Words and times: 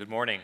Good 0.00 0.08
morning. 0.08 0.40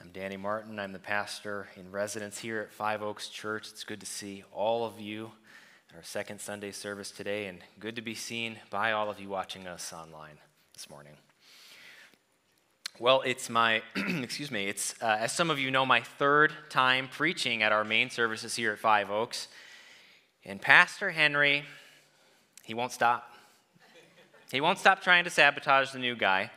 I'm 0.00 0.08
Danny 0.08 0.38
Martin. 0.38 0.78
I'm 0.78 0.94
the 0.94 0.98
pastor 0.98 1.68
in 1.76 1.92
residence 1.92 2.38
here 2.38 2.62
at 2.62 2.72
Five 2.72 3.02
Oaks 3.02 3.28
Church. 3.28 3.68
It's 3.68 3.84
good 3.84 4.00
to 4.00 4.06
see 4.06 4.42
all 4.54 4.86
of 4.86 4.98
you 4.98 5.32
at 5.90 5.96
our 5.96 6.02
second 6.02 6.40
Sunday 6.40 6.70
service 6.70 7.10
today, 7.10 7.48
and 7.48 7.58
good 7.78 7.94
to 7.96 8.00
be 8.00 8.14
seen 8.14 8.58
by 8.70 8.92
all 8.92 9.10
of 9.10 9.20
you 9.20 9.28
watching 9.28 9.66
us 9.66 9.92
online 9.92 10.38
this 10.72 10.88
morning. 10.88 11.12
Well, 12.98 13.20
it's 13.20 13.50
my, 13.50 13.82
excuse 13.96 14.50
me, 14.50 14.68
it's, 14.68 14.94
uh, 15.02 15.18
as 15.20 15.32
some 15.32 15.50
of 15.50 15.58
you 15.58 15.70
know, 15.70 15.84
my 15.84 16.00
third 16.00 16.54
time 16.70 17.06
preaching 17.06 17.62
at 17.62 17.70
our 17.70 17.84
main 17.84 18.08
services 18.08 18.56
here 18.56 18.72
at 18.72 18.78
Five 18.78 19.10
Oaks. 19.10 19.48
And 20.46 20.58
Pastor 20.58 21.10
Henry, 21.10 21.64
he 22.64 22.72
won't 22.72 22.92
stop. 22.92 23.30
He 24.50 24.62
won't 24.62 24.78
stop 24.78 25.02
trying 25.02 25.24
to 25.24 25.30
sabotage 25.30 25.92
the 25.92 25.98
new 25.98 26.16
guy. 26.16 26.50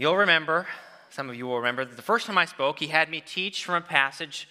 You'll 0.00 0.16
remember, 0.16 0.66
some 1.10 1.28
of 1.28 1.36
you 1.36 1.46
will 1.46 1.58
remember, 1.58 1.84
that 1.84 1.94
the 1.94 2.00
first 2.00 2.26
time 2.26 2.38
I 2.38 2.46
spoke, 2.46 2.78
he 2.78 2.86
had 2.86 3.10
me 3.10 3.20
teach 3.20 3.66
from 3.66 3.74
a 3.74 3.80
passage 3.82 4.48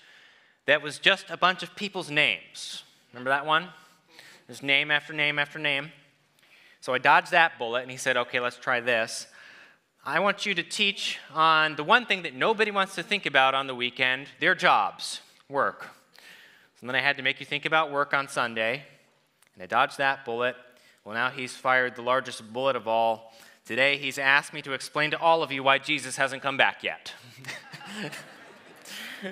that 0.67 0.83
was 0.83 0.99
just 0.99 1.31
a 1.31 1.37
bunch 1.37 1.63
of 1.63 1.75
people's 1.75 2.11
names. 2.11 2.83
Remember 3.11 3.31
that 3.31 3.47
one? 3.47 3.69
There's 4.45 4.61
name 4.61 4.91
after 4.91 5.11
name 5.11 5.39
after 5.39 5.57
name. 5.57 5.91
So 6.81 6.93
I 6.93 6.99
dodged 6.99 7.31
that 7.31 7.57
bullet, 7.57 7.81
and 7.81 7.89
he 7.89 7.97
said, 7.97 8.15
okay, 8.15 8.39
let's 8.39 8.57
try 8.57 8.79
this. 8.79 9.25
I 10.05 10.19
want 10.19 10.45
you 10.45 10.53
to 10.53 10.61
teach 10.61 11.17
on 11.33 11.75
the 11.77 11.83
one 11.83 12.05
thing 12.05 12.21
that 12.21 12.35
nobody 12.35 12.69
wants 12.69 12.93
to 12.93 13.01
think 13.01 13.25
about 13.25 13.55
on 13.55 13.65
the 13.65 13.73
weekend 13.73 14.27
their 14.39 14.53
jobs, 14.53 15.19
work. 15.49 15.87
So 16.79 16.85
then 16.85 16.95
I 16.95 17.01
had 17.01 17.17
to 17.17 17.23
make 17.23 17.39
you 17.39 17.47
think 17.47 17.65
about 17.65 17.91
work 17.91 18.13
on 18.13 18.27
Sunday, 18.27 18.83
and 19.55 19.63
I 19.63 19.65
dodged 19.65 19.97
that 19.97 20.25
bullet. 20.25 20.55
Well, 21.03 21.15
now 21.15 21.31
he's 21.31 21.55
fired 21.55 21.95
the 21.95 22.03
largest 22.03 22.53
bullet 22.53 22.75
of 22.75 22.87
all. 22.87 23.33
Today, 23.69 23.99
he's 23.99 24.17
asked 24.17 24.51
me 24.51 24.63
to 24.63 24.73
explain 24.73 25.11
to 25.11 25.19
all 25.19 25.43
of 25.43 25.51
you 25.51 25.61
why 25.61 25.77
Jesus 25.77 26.15
hasn't 26.17 26.41
come 26.41 26.57
back 26.57 26.81
yet. 26.81 27.13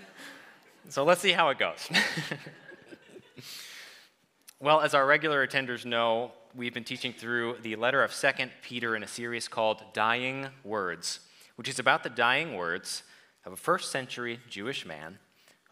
so 0.89 1.03
let's 1.03 1.21
see 1.21 1.31
how 1.31 1.49
it 1.49 1.57
goes. 1.57 1.89
well, 4.59 4.81
as 4.81 4.93
our 4.93 5.07
regular 5.07 5.47
attenders 5.47 5.85
know, 5.85 6.33
we've 6.55 6.75
been 6.75 6.83
teaching 6.83 7.13
through 7.13 7.55
the 7.63 7.75
letter 7.77 8.03
of 8.03 8.11
2nd 8.11 8.51
Peter 8.61 8.95
in 8.95 9.01
a 9.01 9.07
series 9.07 9.47
called 9.47 9.81
Dying 9.93 10.49
Words, 10.63 11.21
which 11.55 11.67
is 11.67 11.79
about 11.79 12.03
the 12.03 12.09
dying 12.11 12.55
words 12.55 13.01
of 13.43 13.53
a 13.53 13.57
first 13.57 13.91
century 13.91 14.39
Jewish 14.47 14.85
man 14.85 15.17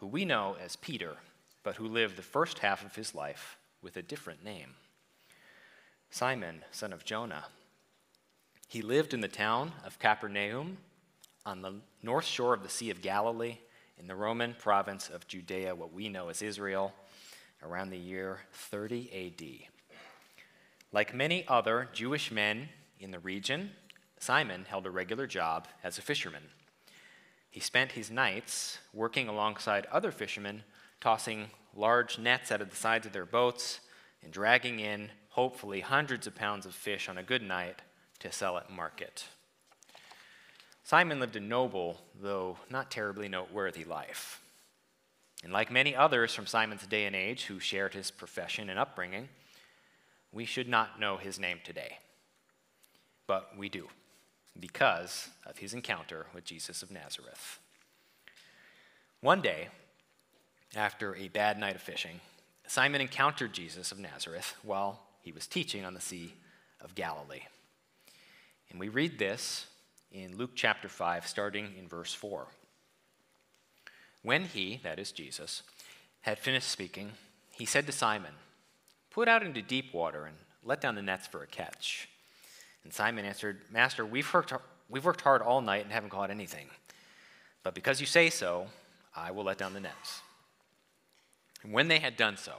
who 0.00 0.08
we 0.08 0.24
know 0.24 0.56
as 0.60 0.74
Peter, 0.74 1.18
but 1.62 1.76
who 1.76 1.86
lived 1.86 2.16
the 2.16 2.22
first 2.22 2.58
half 2.58 2.84
of 2.84 2.96
his 2.96 3.14
life 3.14 3.58
with 3.80 3.96
a 3.96 4.02
different 4.02 4.44
name. 4.44 4.74
Simon, 6.10 6.64
son 6.72 6.92
of 6.92 7.04
Jonah. 7.04 7.44
He 8.68 8.82
lived 8.82 9.14
in 9.14 9.20
the 9.20 9.28
town 9.28 9.72
of 9.84 10.00
Capernaum 10.00 10.78
on 11.44 11.62
the 11.62 11.74
north 12.02 12.24
shore 12.24 12.52
of 12.52 12.64
the 12.64 12.68
Sea 12.68 12.90
of 12.90 13.00
Galilee 13.00 13.58
in 13.96 14.08
the 14.08 14.16
Roman 14.16 14.54
province 14.58 15.08
of 15.08 15.28
Judea, 15.28 15.74
what 15.74 15.92
we 15.92 16.08
know 16.08 16.28
as 16.30 16.42
Israel, 16.42 16.92
around 17.62 17.90
the 17.90 17.98
year 17.98 18.40
30 18.52 19.70
AD. 19.92 19.96
Like 20.90 21.14
many 21.14 21.46
other 21.46 21.88
Jewish 21.92 22.32
men 22.32 22.68
in 22.98 23.12
the 23.12 23.20
region, 23.20 23.70
Simon 24.18 24.66
held 24.68 24.84
a 24.84 24.90
regular 24.90 25.28
job 25.28 25.68
as 25.84 25.96
a 25.96 26.02
fisherman. 26.02 26.42
He 27.48 27.60
spent 27.60 27.92
his 27.92 28.10
nights 28.10 28.78
working 28.92 29.28
alongside 29.28 29.86
other 29.92 30.10
fishermen, 30.10 30.64
tossing 31.00 31.50
large 31.72 32.18
nets 32.18 32.50
out 32.50 32.60
of 32.60 32.70
the 32.70 32.76
sides 32.76 33.06
of 33.06 33.12
their 33.12 33.26
boats 33.26 33.78
and 34.24 34.32
dragging 34.32 34.80
in 34.80 35.10
hopefully 35.30 35.82
hundreds 35.82 36.26
of 36.26 36.34
pounds 36.34 36.66
of 36.66 36.74
fish 36.74 37.08
on 37.08 37.16
a 37.16 37.22
good 37.22 37.42
night 37.42 37.80
to 38.20 38.32
sell 38.32 38.56
at 38.58 38.70
market. 38.70 39.26
Simon 40.84 41.18
lived 41.18 41.36
a 41.36 41.40
noble, 41.40 42.00
though 42.20 42.58
not 42.70 42.90
terribly 42.90 43.28
noteworthy 43.28 43.84
life. 43.84 44.40
And 45.42 45.52
like 45.52 45.70
many 45.70 45.94
others 45.94 46.34
from 46.34 46.46
Simon's 46.46 46.86
day 46.86 47.06
and 47.06 47.16
age 47.16 47.44
who 47.44 47.58
shared 47.58 47.94
his 47.94 48.10
profession 48.10 48.70
and 48.70 48.78
upbringing, 48.78 49.28
we 50.32 50.44
should 50.44 50.68
not 50.68 51.00
know 51.00 51.16
his 51.16 51.38
name 51.38 51.58
today. 51.64 51.98
But 53.26 53.56
we 53.58 53.68
do, 53.68 53.88
because 54.58 55.28
of 55.44 55.58
his 55.58 55.74
encounter 55.74 56.26
with 56.32 56.44
Jesus 56.44 56.82
of 56.82 56.90
Nazareth. 56.90 57.58
One 59.20 59.40
day, 59.40 59.68
after 60.76 61.16
a 61.16 61.28
bad 61.28 61.58
night 61.58 61.74
of 61.74 61.82
fishing, 61.82 62.20
Simon 62.66 63.00
encountered 63.00 63.52
Jesus 63.52 63.92
of 63.92 63.98
Nazareth 63.98 64.54
while 64.62 65.00
he 65.20 65.32
was 65.32 65.46
teaching 65.46 65.84
on 65.84 65.94
the 65.94 66.00
Sea 66.00 66.34
of 66.80 66.94
Galilee. 66.94 67.42
And 68.70 68.80
we 68.80 68.88
read 68.88 69.18
this 69.18 69.66
in 70.12 70.36
Luke 70.36 70.52
chapter 70.54 70.88
5, 70.88 71.26
starting 71.26 71.74
in 71.78 71.88
verse 71.88 72.14
4. 72.14 72.46
When 74.22 74.44
he, 74.44 74.80
that 74.82 74.98
is 74.98 75.12
Jesus, 75.12 75.62
had 76.22 76.38
finished 76.38 76.68
speaking, 76.68 77.12
he 77.52 77.64
said 77.64 77.86
to 77.86 77.92
Simon, 77.92 78.32
Put 79.10 79.28
out 79.28 79.42
into 79.42 79.62
deep 79.62 79.94
water 79.94 80.26
and 80.26 80.36
let 80.62 80.80
down 80.80 80.94
the 80.94 81.02
nets 81.02 81.26
for 81.26 81.42
a 81.42 81.46
catch. 81.46 82.08
And 82.84 82.92
Simon 82.92 83.24
answered, 83.24 83.60
Master, 83.70 84.04
we've 84.04 84.32
worked, 84.32 84.52
we've 84.88 85.04
worked 85.04 85.22
hard 85.22 85.42
all 85.42 85.60
night 85.60 85.84
and 85.84 85.92
haven't 85.92 86.10
caught 86.10 86.30
anything. 86.30 86.66
But 87.62 87.74
because 87.74 88.00
you 88.00 88.06
say 88.06 88.30
so, 88.30 88.66
I 89.14 89.30
will 89.30 89.44
let 89.44 89.58
down 89.58 89.72
the 89.72 89.80
nets. 89.80 90.20
And 91.62 91.72
when 91.72 91.88
they 91.88 91.98
had 91.98 92.16
done 92.16 92.36
so, 92.36 92.52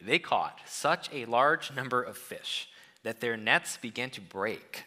they 0.00 0.18
caught 0.18 0.60
such 0.66 1.08
a 1.12 1.24
large 1.24 1.72
number 1.72 2.02
of 2.02 2.16
fish 2.16 2.68
that 3.02 3.20
their 3.20 3.36
nets 3.36 3.76
began 3.76 4.10
to 4.10 4.20
break. 4.20 4.84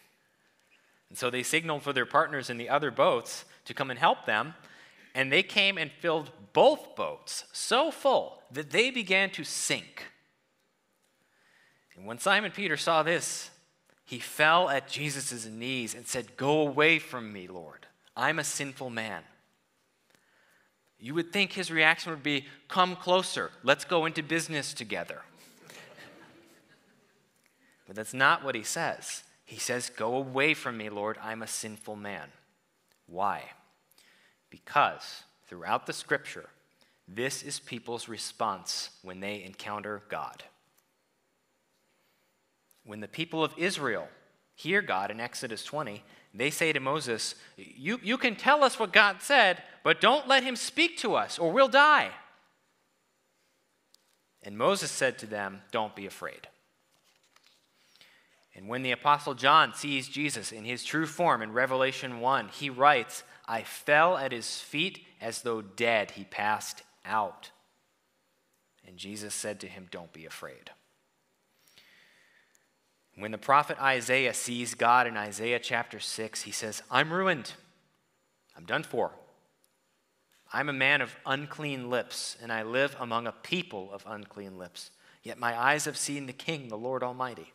And 1.08 1.18
so 1.18 1.30
they 1.30 1.42
signaled 1.42 1.82
for 1.82 1.92
their 1.92 2.06
partners 2.06 2.50
in 2.50 2.56
the 2.56 2.68
other 2.68 2.90
boats 2.90 3.44
to 3.66 3.74
come 3.74 3.90
and 3.90 3.98
help 3.98 4.26
them, 4.26 4.54
and 5.14 5.32
they 5.32 5.42
came 5.42 5.78
and 5.78 5.90
filled 6.00 6.30
both 6.52 6.96
boats 6.96 7.44
so 7.52 7.90
full 7.90 8.42
that 8.52 8.70
they 8.70 8.90
began 8.90 9.30
to 9.30 9.44
sink. 9.44 10.04
And 11.96 12.06
when 12.06 12.18
Simon 12.18 12.50
Peter 12.50 12.76
saw 12.76 13.02
this, 13.02 13.50
he 14.04 14.18
fell 14.18 14.68
at 14.68 14.88
Jesus' 14.88 15.46
knees 15.46 15.94
and 15.94 16.06
said, 16.06 16.36
Go 16.36 16.60
away 16.60 16.98
from 16.98 17.32
me, 17.32 17.48
Lord. 17.48 17.86
I'm 18.16 18.38
a 18.38 18.44
sinful 18.44 18.90
man. 18.90 19.22
You 20.98 21.14
would 21.14 21.32
think 21.32 21.52
his 21.52 21.70
reaction 21.70 22.10
would 22.10 22.22
be, 22.22 22.46
Come 22.68 22.96
closer, 22.96 23.50
let's 23.62 23.84
go 23.84 24.06
into 24.06 24.22
business 24.22 24.72
together. 24.72 25.22
but 27.86 27.96
that's 27.96 28.14
not 28.14 28.44
what 28.44 28.54
he 28.54 28.62
says. 28.62 29.24
He 29.46 29.58
says, 29.58 29.90
Go 29.90 30.16
away 30.16 30.52
from 30.52 30.76
me, 30.76 30.90
Lord, 30.90 31.16
I'm 31.22 31.42
a 31.42 31.46
sinful 31.46 31.96
man. 31.96 32.28
Why? 33.06 33.44
Because 34.50 35.22
throughout 35.46 35.86
the 35.86 35.92
scripture, 35.92 36.50
this 37.08 37.42
is 37.42 37.60
people's 37.60 38.08
response 38.08 38.90
when 39.02 39.20
they 39.20 39.42
encounter 39.44 40.02
God. 40.08 40.42
When 42.84 43.00
the 43.00 43.08
people 43.08 43.44
of 43.44 43.54
Israel 43.56 44.08
hear 44.56 44.82
God 44.82 45.10
in 45.12 45.20
Exodus 45.20 45.64
20, 45.64 46.02
they 46.34 46.50
say 46.50 46.72
to 46.72 46.80
Moses, 46.80 47.36
you, 47.56 48.00
you 48.02 48.18
can 48.18 48.34
tell 48.34 48.64
us 48.64 48.78
what 48.78 48.92
God 48.92 49.22
said, 49.22 49.62
but 49.84 50.00
don't 50.00 50.26
let 50.26 50.42
him 50.42 50.56
speak 50.56 50.98
to 50.98 51.14
us, 51.14 51.38
or 51.38 51.52
we'll 51.52 51.68
die. 51.68 52.10
And 54.42 54.58
Moses 54.58 54.90
said 54.90 55.18
to 55.18 55.26
them, 55.26 55.62
Don't 55.70 55.96
be 55.96 56.06
afraid. 56.06 56.48
And 58.56 58.68
when 58.68 58.82
the 58.82 58.92
Apostle 58.92 59.34
John 59.34 59.74
sees 59.74 60.08
Jesus 60.08 60.50
in 60.50 60.64
his 60.64 60.82
true 60.82 61.06
form 61.06 61.42
in 61.42 61.52
Revelation 61.52 62.20
1, 62.20 62.48
he 62.48 62.70
writes, 62.70 63.22
I 63.46 63.62
fell 63.62 64.16
at 64.16 64.32
his 64.32 64.60
feet 64.60 65.04
as 65.20 65.42
though 65.42 65.60
dead. 65.60 66.12
He 66.12 66.24
passed 66.24 66.82
out. 67.04 67.50
And 68.86 68.96
Jesus 68.96 69.34
said 69.34 69.60
to 69.60 69.68
him, 69.68 69.88
Don't 69.90 70.12
be 70.12 70.24
afraid. 70.24 70.70
When 73.14 73.30
the 73.30 73.38
prophet 73.38 73.78
Isaiah 73.80 74.34
sees 74.34 74.74
God 74.74 75.06
in 75.06 75.18
Isaiah 75.18 75.58
chapter 75.58 76.00
6, 76.00 76.42
he 76.42 76.50
says, 76.50 76.82
I'm 76.90 77.12
ruined. 77.12 77.52
I'm 78.56 78.64
done 78.64 78.82
for. 78.82 79.12
I'm 80.52 80.70
a 80.70 80.74
man 80.74 81.02
of 81.02 81.14
unclean 81.26 81.90
lips, 81.90 82.36
and 82.42 82.50
I 82.50 82.62
live 82.62 82.96
among 82.98 83.26
a 83.26 83.32
people 83.32 83.92
of 83.92 84.04
unclean 84.06 84.56
lips. 84.56 84.90
Yet 85.22 85.38
my 85.38 85.58
eyes 85.58 85.84
have 85.84 85.96
seen 85.96 86.26
the 86.26 86.32
King, 86.32 86.68
the 86.68 86.78
Lord 86.78 87.02
Almighty. 87.02 87.52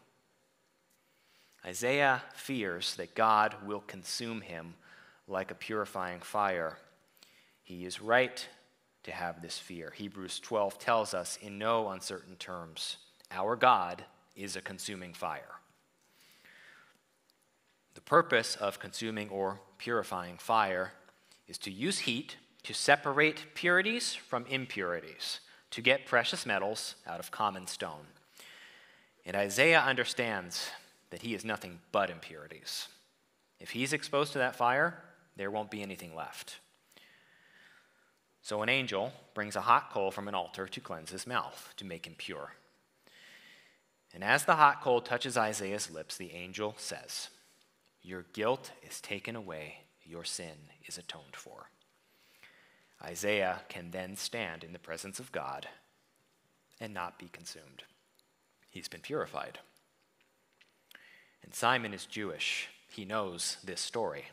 Isaiah 1.66 2.24
fears 2.34 2.96
that 2.96 3.16
God 3.16 3.56
will 3.66 3.81
consume 3.81 4.42
him 4.42 4.74
like 5.28 5.52
a 5.52 5.56
purifying 5.56 6.19
fire. 6.19 6.78
He 7.63 7.86
is 7.86 8.02
right 8.02 8.48
to 9.04 9.12
have 9.12 9.42
this 9.42 9.58
fear. 9.58 9.94
Hebrews 9.96 10.40
12 10.40 10.80
tells 10.80 11.13
us 11.13 11.38
in 11.42 11.58
no 11.58 11.90
uncertain 11.90 12.36
terms 12.36 12.98
our 13.30 13.56
God 13.56 14.04
is 14.36 14.56
a 14.56 14.62
consuming 14.62 15.13
fire. 15.13 15.60
The 17.94 18.02
purpose 18.02 18.56
of 18.56 18.80
consuming 18.80 19.30
or 19.30 19.60
purifying 19.78 20.38
fire 20.38 20.94
is 21.48 21.57
to 21.60 21.72
use 21.72 22.00
heat 22.00 22.38
to 22.64 22.74
separate 22.74 23.56
purities 23.56 24.14
from 24.14 24.46
impurities, 24.46 25.40
to 25.72 25.81
get 25.81 26.06
precious 26.06 26.46
metals 26.46 26.96
out 27.07 27.19
of 27.19 27.31
common 27.31 27.68
stone. 27.68 28.07
And 29.25 29.36
Isaiah 29.36 29.81
understands 29.81 30.69
that 31.12 31.22
he 31.22 31.36
is 31.36 31.46
nothing 31.46 31.80
but 31.92 32.10
impurities. 32.10 32.88
If 33.60 33.72
he's 33.72 33.94
exposed 33.94 34.34
to 34.34 34.40
that 34.40 34.56
fire, 34.56 34.98
there 35.36 35.52
won't 35.52 35.72
be 35.72 35.84
anything 35.84 36.16
left. 36.16 36.58
So 38.42 38.63
an 38.63 38.69
angel 38.69 39.13
brings 39.36 39.56
a 39.56 39.62
hot 39.62 39.92
coal 39.92 40.10
from 40.10 40.28
an 40.28 40.34
altar 40.34 40.66
to 40.68 40.80
cleanse 40.80 41.12
his 41.12 41.28
mouth, 41.28 41.74
to 41.78 41.86
make 41.86 42.08
him 42.08 42.16
pure. 42.18 42.56
And 44.13 44.24
as 44.24 44.46
the 44.46 44.56
hot 44.56 44.81
coal 44.81 45.00
touches 45.00 45.38
Isaiah's 45.38 45.92
lips, 45.92 46.18
the 46.18 46.34
angel 46.34 46.74
says, 46.78 47.30
Your 48.02 48.25
guilt 48.34 48.72
is 48.88 49.00
taken 49.00 49.36
away, 49.36 49.81
your 50.04 50.24
sin 50.24 50.69
is 50.88 50.98
atoned 50.98 51.36
for. 51.36 51.69
Isaiah 53.04 53.62
can 53.69 53.92
then 53.92 54.16
stand 54.16 54.64
in 54.64 54.74
the 54.74 54.80
presence 54.80 55.19
of 55.19 55.31
God 55.31 55.68
and 56.80 56.94
not 56.94 57.19
be 57.19 57.30
consumed. 57.31 57.84
He's 58.69 58.88
been 58.88 59.02
purified. 59.02 59.60
And 61.44 61.54
Simon 61.54 61.94
is 61.94 62.06
Jewish. 62.06 62.70
He 62.88 63.06
knows 63.06 63.58
this 63.64 63.82
story. 63.82 64.26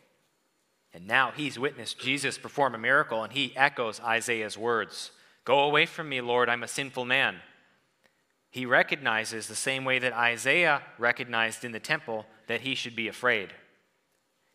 And 0.93 1.07
now 1.07 1.31
he's 1.31 1.59
witnessed 1.59 1.99
Jesus 1.99 2.39
perform 2.39 2.75
a 2.75 2.79
miracle, 2.79 3.23
and 3.23 3.33
he 3.33 3.57
echoes 3.57 4.01
Isaiah's 4.01 4.59
words 4.59 5.13
Go 5.45 5.61
away 5.61 5.87
from 5.87 6.11
me, 6.11 6.21
Lord, 6.21 6.51
I'm 6.51 6.63
a 6.63 6.69
sinful 6.69 7.07
man. 7.07 7.37
He 8.51 8.67
recognizes 8.67 9.47
the 9.47 9.55
same 9.55 9.85
way 9.85 9.99
that 9.99 10.13
Isaiah 10.13 10.83
recognized 10.99 11.65
in 11.65 11.73
the 11.73 11.81
temple 11.81 12.27
that 12.49 12.63
he 12.63 12.75
should 12.75 12.97
be 12.97 13.09
afraid. 13.09 13.53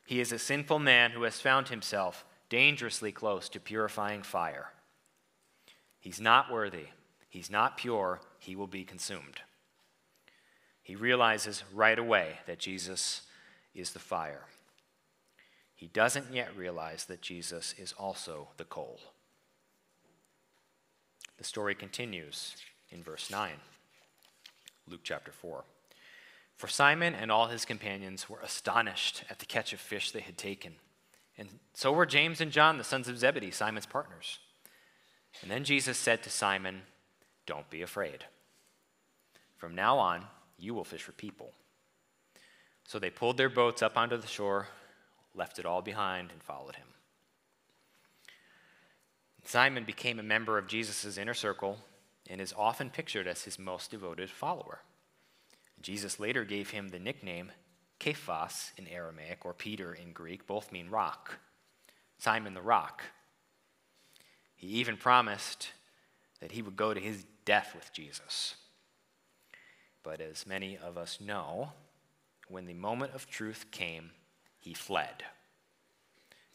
He 0.05 0.19
is 0.19 0.31
a 0.31 0.39
sinful 0.39 0.79
man 0.79 1.11
who 1.11 1.23
has 1.23 1.39
found 1.39 1.69
himself 1.69 2.25
dangerously 2.49 3.11
close 3.11 3.49
to 3.49 3.59
purifying 3.59 4.21
fire. 4.21 4.71
He's 5.99 6.19
not 6.19 6.51
worthy, 6.51 6.87
he's 7.29 7.49
not 7.49 7.77
pure, 7.77 8.19
he 8.37 8.55
will 8.55 8.67
be 8.67 8.83
consumed. 8.83 9.41
He 10.83 10.95
realizes 10.95 11.63
right 11.73 11.97
away 11.97 12.39
that 12.45 12.59
Jesus 12.59 13.21
is 13.73 13.91
the 13.91 13.99
fire. 13.99 14.43
He 15.73 15.87
doesn't 15.87 16.33
yet 16.33 16.55
realize 16.55 17.05
that 17.05 17.21
Jesus 17.21 17.73
is 17.77 17.93
also 17.93 18.49
the 18.57 18.65
coal. 18.65 18.99
The 21.37 21.43
story 21.43 21.73
continues 21.73 22.55
in 22.89 23.01
verse 23.01 23.31
9, 23.31 23.51
Luke 24.87 25.01
chapter 25.03 25.31
4. 25.31 25.63
For 26.55 26.67
Simon 26.67 27.15
and 27.15 27.31
all 27.31 27.47
his 27.47 27.65
companions 27.65 28.29
were 28.29 28.39
astonished 28.41 29.23
at 29.29 29.39
the 29.39 29.45
catch 29.45 29.73
of 29.73 29.79
fish 29.79 30.11
they 30.11 30.21
had 30.21 30.37
taken. 30.37 30.75
And 31.37 31.49
so 31.73 31.91
were 31.91 32.05
James 32.05 32.39
and 32.39 32.51
John, 32.51 32.77
the 32.77 32.83
sons 32.83 33.07
of 33.07 33.17
Zebedee, 33.17 33.51
Simon's 33.51 33.87
partners. 33.87 34.39
And 35.41 35.49
then 35.49 35.63
Jesus 35.63 35.97
said 35.97 36.21
to 36.23 36.29
Simon, 36.29 36.83
Don't 37.45 37.69
be 37.69 37.81
afraid. 37.81 38.25
From 39.57 39.73
now 39.73 39.97
on, 39.97 40.25
you 40.63 40.73
will 40.73 40.83
fish 40.83 41.01
for 41.03 41.11
people. 41.11 41.51
So 42.85 42.99
they 42.99 43.09
pulled 43.09 43.37
their 43.37 43.49
boats 43.49 43.81
up 43.81 43.97
onto 43.97 44.17
the 44.17 44.27
shore, 44.27 44.67
left 45.35 45.59
it 45.59 45.65
all 45.65 45.81
behind, 45.81 46.31
and 46.31 46.41
followed 46.41 46.75
him. 46.75 46.87
Simon 49.45 49.83
became 49.83 50.19
a 50.19 50.23
member 50.23 50.57
of 50.57 50.67
Jesus' 50.67 51.17
inner 51.17 51.33
circle 51.33 51.79
and 52.29 52.39
is 52.39 52.53
often 52.57 52.89
pictured 52.89 53.27
as 53.27 53.43
his 53.43 53.59
most 53.59 53.91
devoted 53.91 54.29
follower. 54.29 54.79
Jesus 55.81 56.19
later 56.19 56.45
gave 56.45 56.69
him 56.69 56.89
the 56.89 56.99
nickname 56.99 57.51
Cephas 58.01 58.71
in 58.77 58.87
Aramaic 58.87 59.45
or 59.45 59.53
Peter 59.53 59.93
in 59.93 60.11
Greek, 60.11 60.45
both 60.45 60.71
mean 60.71 60.89
rock. 60.89 61.39
Simon 62.17 62.53
the 62.53 62.61
rock. 62.61 63.01
He 64.55 64.67
even 64.67 64.97
promised 64.97 65.71
that 66.41 66.51
he 66.51 66.61
would 66.61 66.75
go 66.75 66.93
to 66.93 66.99
his 66.99 67.25
death 67.45 67.73
with 67.73 67.93
Jesus. 67.93 68.55
But 70.03 70.19
as 70.19 70.45
many 70.45 70.77
of 70.77 70.97
us 70.97 71.19
know, 71.21 71.71
when 72.49 72.65
the 72.65 72.73
moment 72.73 73.13
of 73.13 73.29
truth 73.29 73.65
came, 73.71 74.11
he 74.59 74.73
fled. 74.73 75.23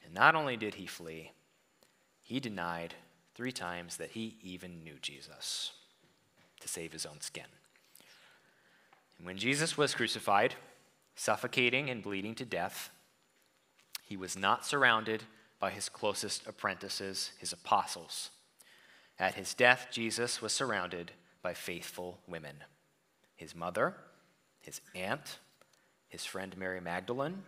And 0.05 0.15
not 0.15 0.35
only 0.35 0.57
did 0.57 0.75
he 0.75 0.87
flee, 0.87 1.33
he 2.21 2.41
denied 2.41 2.95
three 3.35 3.53
times 3.53 3.97
that 3.97 4.11
he 4.11 4.37
even 4.43 4.85
knew 4.85 4.97
Jesus 5.01 5.73
to 6.61 6.69
save 6.69 6.93
his 6.93 7.07
own 7.07 7.21
skin. 7.21 7.45
And 9.17 9.27
when 9.27 9.39
Jesus 9.39 9.79
was 9.79 9.95
crucified, 9.95 10.55
suffocating 11.17 11.89
and 11.89 12.03
bleeding 12.03 12.35
to 12.37 12.45
death, 12.45 12.91
he 14.03 14.17
was 14.17 14.37
not 14.37 14.67
surrounded 14.67 15.25
by 15.59 15.71
his 15.71 15.89
closest 15.89 16.47
apprentices, 16.47 17.33
his 17.39 17.53
apostles. 17.53 18.31
At 19.19 19.35
his 19.35 19.55
death, 19.55 19.89
Jesus 19.91 20.41
was 20.41 20.53
surrounded 20.53 21.13
by 21.43 21.55
faithful 21.55 22.21
women 22.29 22.65
his 23.39 23.55
mother, 23.55 23.95
his 24.61 24.83
aunt, 24.95 25.39
his 26.09 26.27
friend 26.27 26.55
Mary 26.59 26.81
Magdalene, 26.81 27.45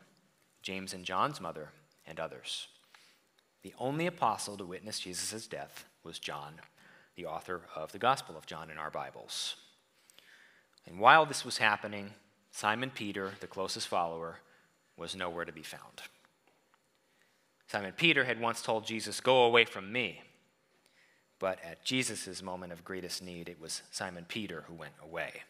James 0.63 0.95
and 0.95 1.05
John's 1.05 1.41
mother, 1.41 1.71
and 2.07 2.19
others. 2.19 2.69
The 3.63 3.75
only 3.79 4.07
apostle 4.07 4.57
to 4.57 4.65
witness 4.65 5.01
Jesus' 5.01 5.47
death 5.47 5.85
was 6.03 6.19
John, 6.19 6.55
the 7.17 7.27
author 7.27 7.63
of 7.75 7.93
the 7.93 7.99
Gospel 7.99 8.37
of 8.39 8.47
John 8.47 8.71
in 8.71 8.79
our 8.79 8.91
Bibles. 8.91 9.57
And 10.87 10.99
while 10.99 11.27
this 11.27 11.45
was 11.45 11.59
happening, 11.59 12.11
Simon 12.53 12.91
Peter, 12.91 13.33
the 13.41 13.47
closest 13.47 13.89
follower, 13.89 14.39
was 14.97 15.17
nowhere 15.17 15.45
to 15.45 15.53
be 15.53 15.63
found. 15.63 16.03
Simon 17.67 17.93
Peter 17.97 18.25
had 18.25 18.41
once 18.41 18.63
told 18.63 18.87
Jesus, 18.87 19.21
Go 19.21 19.45
away 19.45 19.65
from 19.65 19.93
me. 19.93 20.23
But 21.41 21.59
at 21.65 21.85
Jesus' 21.85 22.43
moment 22.43 22.73
of 22.73 22.85
greatest 22.85 23.23
need, 23.23 23.49
it 23.49 23.61
was 23.61 23.83
Simon 23.91 24.27
Peter 24.29 24.65
who 24.69 24.75
went 24.75 24.95
away. 25.03 25.43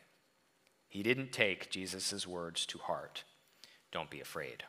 He 0.90 1.02
didn't 1.04 1.32
take 1.32 1.70
Jesus' 1.70 2.26
words 2.26 2.66
to 2.66 2.78
heart. 2.78 3.22
Don't 3.92 4.10
be 4.10 4.20
afraid. 4.20 4.64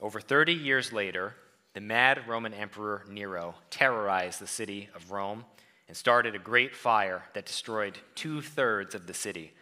Over 0.00 0.20
30 0.20 0.52
years 0.52 0.92
later, 0.92 1.34
the 1.72 1.80
mad 1.80 2.28
Roman 2.28 2.52
Emperor 2.52 3.04
Nero 3.08 3.54
terrorized 3.70 4.40
the 4.40 4.46
city 4.46 4.90
of 4.94 5.10
Rome 5.10 5.44
and 5.88 5.96
started 5.96 6.34
a 6.34 6.38
great 6.38 6.76
fire 6.76 7.24
that 7.32 7.46
destroyed 7.46 7.98
two 8.14 8.42
thirds 8.42 8.94
of 8.94 9.06
the 9.06 9.14
city. 9.14 9.52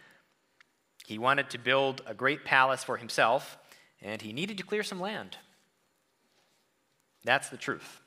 He 1.07 1.17
wanted 1.17 1.49
to 1.51 1.57
build 1.57 2.01
a 2.05 2.13
great 2.13 2.43
palace 2.43 2.83
for 2.83 2.97
himself, 2.97 3.57
and 4.01 4.21
he 4.21 4.33
needed 4.33 4.57
to 4.57 4.63
clear 4.63 4.83
some 4.83 4.99
land. 4.99 5.37
That's 7.23 7.49
the 7.49 7.57
truth. 7.57 8.01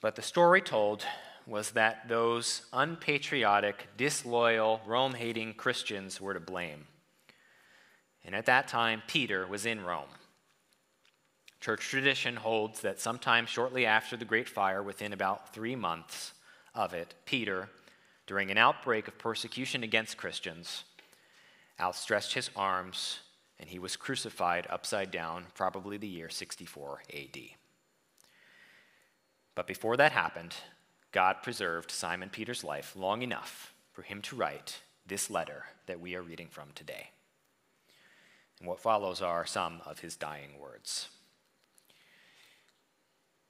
But 0.00 0.14
the 0.14 0.22
story 0.22 0.60
told 0.60 1.04
was 1.46 1.72
that 1.72 2.08
those 2.08 2.62
unpatriotic, 2.72 3.88
disloyal, 3.96 4.80
Rome 4.86 5.14
hating 5.14 5.54
Christians 5.54 6.20
were 6.20 6.34
to 6.34 6.40
blame. 6.40 6.86
And 8.24 8.34
at 8.34 8.46
that 8.46 8.68
time, 8.68 9.02
Peter 9.06 9.46
was 9.46 9.66
in 9.66 9.82
Rome. 9.82 10.08
Church 11.60 11.88
tradition 11.88 12.36
holds 12.36 12.80
that 12.80 13.00
sometime 13.00 13.46
shortly 13.46 13.86
after 13.86 14.16
the 14.16 14.24
Great 14.24 14.48
Fire, 14.48 14.82
within 14.82 15.12
about 15.12 15.54
three 15.54 15.76
months, 15.76 16.32
of 16.74 16.94
it, 16.94 17.14
Peter, 17.24 17.68
during 18.26 18.50
an 18.50 18.58
outbreak 18.58 19.08
of 19.08 19.18
persecution 19.18 19.82
against 19.82 20.16
Christians, 20.16 20.84
outstretched 21.80 22.34
his 22.34 22.50
arms 22.56 23.20
and 23.58 23.70
he 23.70 23.78
was 23.78 23.96
crucified 23.96 24.66
upside 24.70 25.12
down, 25.12 25.46
probably 25.54 25.96
the 25.96 26.08
year 26.08 26.28
64 26.28 27.02
AD. 27.14 27.38
But 29.54 29.68
before 29.68 29.96
that 29.98 30.10
happened, 30.10 30.56
God 31.12 31.42
preserved 31.42 31.90
Simon 31.90 32.30
Peter's 32.30 32.64
life 32.64 32.96
long 32.96 33.22
enough 33.22 33.74
for 33.92 34.02
him 34.02 34.22
to 34.22 34.36
write 34.36 34.80
this 35.06 35.30
letter 35.30 35.64
that 35.86 36.00
we 36.00 36.16
are 36.16 36.22
reading 36.22 36.48
from 36.48 36.68
today. 36.74 37.10
And 38.58 38.68
what 38.68 38.80
follows 38.80 39.20
are 39.20 39.44
some 39.44 39.82
of 39.84 40.00
his 40.00 40.16
dying 40.16 40.58
words. 40.60 41.08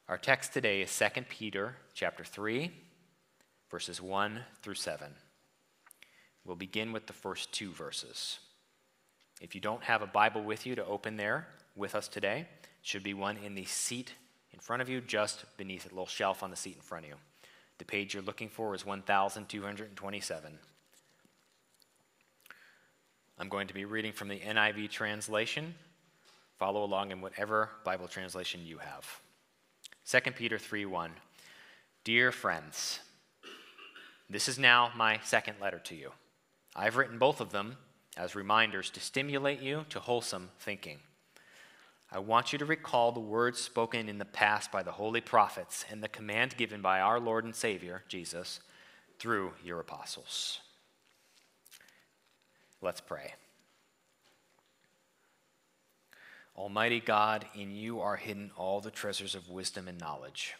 Our 0.08 0.18
text 0.18 0.52
today 0.52 0.82
is 0.82 0.98
2 0.98 1.22
Peter 1.28 1.76
chapter 1.94 2.24
3 2.24 2.70
verses 3.70 4.02
1 4.02 4.40
through 4.62 4.74
7. 4.74 5.14
We'll 6.44 6.56
begin 6.56 6.92
with 6.92 7.06
the 7.06 7.14
first 7.14 7.52
two 7.52 7.70
verses. 7.70 8.38
If 9.40 9.54
you 9.54 9.62
don't 9.62 9.82
have 9.84 10.02
a 10.02 10.06
Bible 10.06 10.42
with 10.42 10.66
you 10.66 10.74
to 10.74 10.84
open 10.84 11.16
there 11.16 11.46
with 11.74 11.94
us 11.94 12.06
today, 12.06 12.46
should 12.82 13.02
be 13.02 13.14
one 13.14 13.38
in 13.38 13.54
the 13.54 13.64
seat 13.64 14.12
in 14.52 14.60
front 14.60 14.82
of 14.82 14.90
you, 14.90 15.00
just 15.00 15.44
beneath 15.56 15.86
a 15.86 15.88
little 15.88 16.06
shelf 16.06 16.42
on 16.42 16.50
the 16.50 16.56
seat 16.56 16.76
in 16.76 16.82
front 16.82 17.06
of 17.06 17.10
you. 17.12 17.16
The 17.82 17.86
page 17.86 18.14
you're 18.14 18.22
looking 18.22 18.48
for 18.48 18.76
is 18.76 18.86
1227. 18.86 20.58
I'm 23.36 23.48
going 23.48 23.66
to 23.66 23.74
be 23.74 23.84
reading 23.84 24.12
from 24.12 24.28
the 24.28 24.38
NIV 24.38 24.88
translation. 24.88 25.74
Follow 26.60 26.84
along 26.84 27.10
in 27.10 27.20
whatever 27.20 27.70
Bible 27.82 28.06
translation 28.06 28.60
you 28.64 28.78
have. 28.78 29.20
2 30.06 30.30
Peter 30.30 30.58
3 30.58 30.86
1. 30.86 31.10
Dear 32.04 32.30
friends, 32.30 33.00
this 34.30 34.46
is 34.46 34.60
now 34.60 34.92
my 34.94 35.18
second 35.24 35.56
letter 35.60 35.80
to 35.80 35.96
you. 35.96 36.12
I've 36.76 36.96
written 36.96 37.18
both 37.18 37.40
of 37.40 37.50
them 37.50 37.78
as 38.16 38.36
reminders 38.36 38.90
to 38.90 39.00
stimulate 39.00 39.60
you 39.60 39.86
to 39.88 39.98
wholesome 39.98 40.50
thinking. 40.60 41.00
I 42.14 42.18
want 42.18 42.52
you 42.52 42.58
to 42.58 42.66
recall 42.66 43.10
the 43.10 43.20
words 43.20 43.58
spoken 43.58 44.06
in 44.06 44.18
the 44.18 44.26
past 44.26 44.70
by 44.70 44.82
the 44.82 44.92
holy 44.92 45.22
prophets 45.22 45.86
and 45.90 46.02
the 46.02 46.08
command 46.08 46.58
given 46.58 46.82
by 46.82 47.00
our 47.00 47.18
Lord 47.18 47.44
and 47.44 47.54
Savior, 47.54 48.02
Jesus, 48.06 48.60
through 49.18 49.52
your 49.64 49.80
apostles. 49.80 50.60
Let's 52.82 53.00
pray. 53.00 53.32
Almighty 56.54 57.00
God, 57.00 57.46
in 57.54 57.70
you 57.70 58.00
are 58.00 58.16
hidden 58.16 58.50
all 58.58 58.82
the 58.82 58.90
treasures 58.90 59.34
of 59.34 59.48
wisdom 59.48 59.88
and 59.88 59.98
knowledge. 59.98 60.52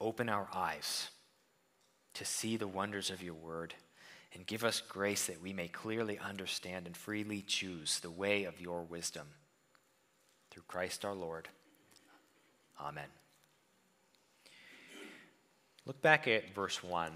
Open 0.00 0.30
our 0.30 0.48
eyes 0.54 1.10
to 2.14 2.24
see 2.24 2.56
the 2.56 2.66
wonders 2.66 3.10
of 3.10 3.22
your 3.22 3.34
word 3.34 3.74
and 4.32 4.46
give 4.46 4.64
us 4.64 4.80
grace 4.80 5.26
that 5.26 5.42
we 5.42 5.52
may 5.52 5.68
clearly 5.68 6.18
understand 6.18 6.86
and 6.86 6.96
freely 6.96 7.42
choose 7.42 8.00
the 8.00 8.10
way 8.10 8.44
of 8.44 8.62
your 8.62 8.82
wisdom. 8.82 9.26
Through 10.54 10.62
Christ 10.68 11.04
our 11.04 11.14
Lord. 11.14 11.48
Amen. 12.80 13.08
Look 15.84 16.00
back 16.00 16.28
at 16.28 16.54
verse 16.54 16.80
1. 16.80 17.10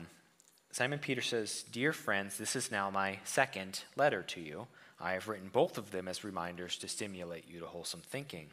Simon 0.72 0.98
Peter 0.98 1.20
says, 1.20 1.62
Dear 1.70 1.92
friends, 1.92 2.36
this 2.36 2.56
is 2.56 2.72
now 2.72 2.90
my 2.90 3.20
second 3.22 3.84
letter 3.94 4.24
to 4.24 4.40
you. 4.40 4.66
I 5.00 5.12
have 5.12 5.28
written 5.28 5.50
both 5.52 5.78
of 5.78 5.92
them 5.92 6.08
as 6.08 6.24
reminders 6.24 6.76
to 6.78 6.88
stimulate 6.88 7.44
you 7.48 7.60
to 7.60 7.66
wholesome 7.66 8.02
thinking. 8.04 8.48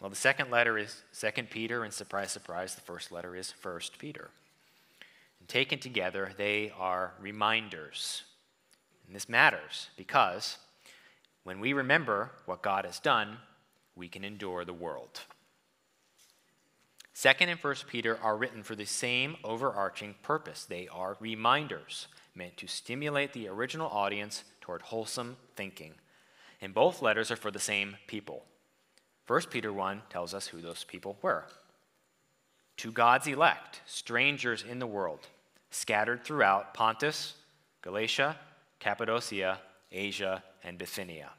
Well, 0.00 0.08
the 0.08 0.16
second 0.16 0.50
letter 0.50 0.78
is 0.78 1.02
2 1.20 1.42
Peter, 1.50 1.84
and 1.84 1.92
surprise, 1.92 2.30
surprise, 2.32 2.74
the 2.74 2.80
first 2.80 3.12
letter 3.12 3.36
is 3.36 3.52
1 3.60 3.80
Peter. 3.98 4.30
And 5.40 5.48
taken 5.48 5.78
together, 5.78 6.32
they 6.38 6.72
are 6.78 7.12
reminders. 7.20 8.22
And 9.06 9.14
this 9.14 9.28
matters 9.28 9.90
because 9.98 10.56
when 11.44 11.60
we 11.60 11.72
remember 11.72 12.30
what 12.46 12.62
God 12.62 12.84
has 12.84 12.98
done, 12.98 13.38
we 13.96 14.08
can 14.08 14.24
endure 14.24 14.64
the 14.64 14.72
world. 14.72 15.20
Second 17.14 17.50
and 17.50 17.60
First 17.60 17.86
Peter 17.86 18.18
are 18.22 18.36
written 18.36 18.62
for 18.62 18.74
the 18.74 18.86
same 18.86 19.36
overarching 19.44 20.14
purpose. 20.22 20.64
They 20.64 20.88
are 20.88 21.16
reminders 21.20 22.08
meant 22.34 22.56
to 22.56 22.66
stimulate 22.66 23.32
the 23.32 23.48
original 23.48 23.88
audience 23.88 24.44
toward 24.60 24.82
wholesome 24.82 25.36
thinking. 25.54 25.94
And 26.62 26.72
both 26.72 27.02
letters 27.02 27.30
are 27.30 27.36
for 27.36 27.50
the 27.50 27.58
same 27.58 27.96
people. 28.06 28.44
First 29.26 29.50
Peter 29.50 29.72
1 29.72 30.02
tells 30.08 30.32
us 30.32 30.46
who 30.46 30.60
those 30.60 30.84
people 30.84 31.18
were. 31.20 31.44
To 32.78 32.90
God's 32.90 33.26
elect, 33.26 33.82
strangers 33.84 34.64
in 34.68 34.78
the 34.78 34.86
world, 34.86 35.26
scattered 35.70 36.24
throughout 36.24 36.72
Pontus, 36.72 37.34
Galatia, 37.82 38.36
Cappadocia, 38.80 39.58
Asia, 39.92 40.42
and 40.64 40.78
Bithynia. 40.78 41.30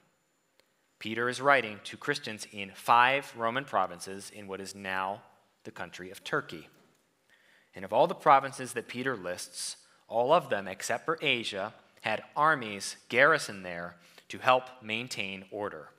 Peter 0.99 1.27
is 1.27 1.41
writing 1.41 1.79
to 1.83 1.97
Christians 1.97 2.47
in 2.51 2.71
five 2.73 3.33
Roman 3.35 3.65
provinces 3.65 4.31
in 4.33 4.47
what 4.47 4.61
is 4.61 4.73
now 4.73 5.21
the 5.63 5.71
country 5.71 6.11
of 6.11 6.23
Turkey. 6.23 6.69
And 7.75 7.83
of 7.83 7.91
all 7.91 8.07
the 8.07 8.15
provinces 8.15 8.73
that 8.73 8.87
Peter 8.87 9.17
lists, 9.17 9.77
all 10.07 10.31
of 10.31 10.49
them, 10.49 10.67
except 10.67 11.05
for 11.05 11.17
Asia, 11.21 11.73
had 12.01 12.23
armies 12.35 12.97
garrisoned 13.09 13.65
there 13.65 13.95
to 14.29 14.37
help 14.37 14.63
maintain 14.81 15.45
order. 15.51 15.89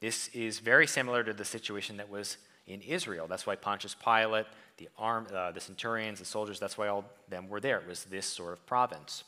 This 0.00 0.28
is 0.28 0.58
very 0.58 0.86
similar 0.86 1.24
to 1.24 1.32
the 1.32 1.44
situation 1.44 1.96
that 1.96 2.10
was 2.10 2.36
in 2.66 2.82
Israel. 2.82 3.26
That's 3.28 3.46
why 3.46 3.56
Pontius 3.56 3.94
Pilate, 3.94 4.46
the, 4.76 4.88
arm, 4.98 5.26
uh, 5.34 5.52
the 5.52 5.60
centurions, 5.60 6.18
the 6.18 6.24
soldiers, 6.24 6.60
that's 6.60 6.76
why 6.76 6.88
all 6.88 7.04
them 7.28 7.48
were 7.48 7.60
there. 7.60 7.78
It 7.78 7.88
was 7.88 8.04
this 8.04 8.26
sort 8.26 8.52
of 8.52 8.66
province. 8.66 9.24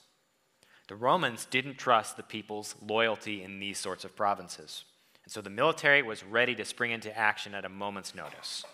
The 0.89 0.97
Romans 0.97 1.45
didn't 1.45 1.77
trust 1.77 2.17
the 2.17 2.23
people's 2.23 2.75
loyalty 2.85 3.43
in 3.43 3.61
these 3.61 3.79
sorts 3.79 4.05
of 4.05 4.17
provinces. 4.17 4.85
And 5.23 5.33
so 5.33 5.41
the 5.41 5.51
military 5.51 6.03
was 6.03 6.25
ready 6.25 6.55
to 6.55 6.65
spring 6.65 6.91
into 6.91 7.17
action 7.17 7.55
at 7.55 7.67
a 7.67 7.69
moment's 7.69 8.15
notice. 8.15 8.65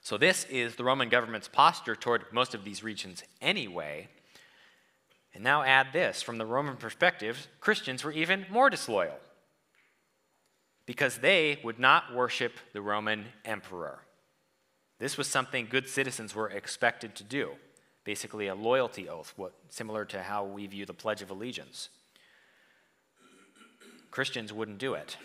So, 0.00 0.16
this 0.16 0.44
is 0.44 0.74
the 0.74 0.84
Roman 0.84 1.10
government's 1.10 1.48
posture 1.48 1.94
toward 1.94 2.32
most 2.32 2.54
of 2.54 2.64
these 2.64 2.82
regions 2.82 3.22
anyway. 3.42 4.08
And 5.34 5.44
now 5.44 5.62
add 5.62 5.88
this 5.92 6.22
from 6.22 6.38
the 6.38 6.46
Roman 6.46 6.76
perspective, 6.76 7.46
Christians 7.60 8.02
were 8.02 8.12
even 8.12 8.46
more 8.50 8.70
disloyal 8.70 9.18
because 10.86 11.18
they 11.18 11.60
would 11.62 11.78
not 11.78 12.14
worship 12.14 12.54
the 12.72 12.80
Roman 12.80 13.26
emperor. 13.44 14.00
This 14.98 15.18
was 15.18 15.28
something 15.28 15.68
good 15.70 15.86
citizens 15.86 16.34
were 16.34 16.48
expected 16.48 17.14
to 17.16 17.24
do, 17.24 17.52
basically 18.08 18.46
a 18.46 18.54
loyalty 18.54 19.06
oath, 19.06 19.34
what, 19.36 19.52
similar 19.68 20.02
to 20.02 20.22
how 20.22 20.42
we 20.42 20.66
view 20.66 20.86
the 20.86 20.94
Pledge 20.94 21.20
of 21.20 21.28
Allegiance. 21.28 21.90
Christians 24.10 24.50
wouldn't 24.50 24.78
do 24.78 24.94
it. 24.94 25.18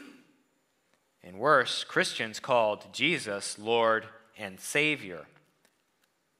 And 1.23 1.39
worse, 1.39 1.85
Christians 1.85 2.41
called 2.41 2.87
Jesus 2.91 3.57
Lord 3.57 4.05
and 4.37 4.59
Savior. 4.59 5.21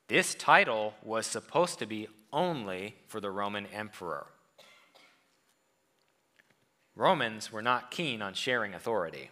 This 0.10 0.36
title 0.36 0.96
was 1.02 1.26
supposed 1.26 1.80
to 1.80 1.86
be 1.86 2.10
only 2.34 2.96
for 3.08 3.22
the 3.22 3.32
Roman 3.32 3.66
emperor. 3.68 4.28
Romans 6.94 7.54
were 7.54 7.62
not 7.62 7.90
keen 7.90 8.22
on 8.22 8.34
sharing 8.34 8.74
authority. 8.74 9.30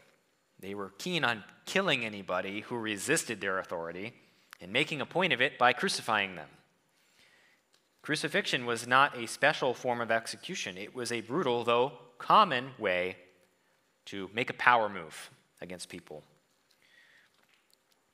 They 0.61 0.73
were 0.73 0.93
keen 0.97 1.25
on 1.25 1.43
killing 1.65 2.05
anybody 2.05 2.61
who 2.61 2.77
resisted 2.77 3.41
their 3.41 3.59
authority 3.59 4.13
and 4.61 4.71
making 4.71 5.01
a 5.01 5.05
point 5.05 5.33
of 5.33 5.41
it 5.41 5.57
by 5.57 5.73
crucifying 5.73 6.35
them. 6.35 6.47
Crucifixion 8.01 8.65
was 8.65 8.87
not 8.87 9.17
a 9.17 9.27
special 9.27 9.73
form 9.73 10.01
of 10.01 10.11
execution, 10.11 10.77
it 10.77 10.95
was 10.95 11.11
a 11.11 11.21
brutal, 11.21 11.63
though 11.63 11.93
common, 12.17 12.71
way 12.77 13.17
to 14.05 14.29
make 14.33 14.49
a 14.49 14.53
power 14.53 14.89
move 14.89 15.29
against 15.61 15.89
people. 15.89 16.23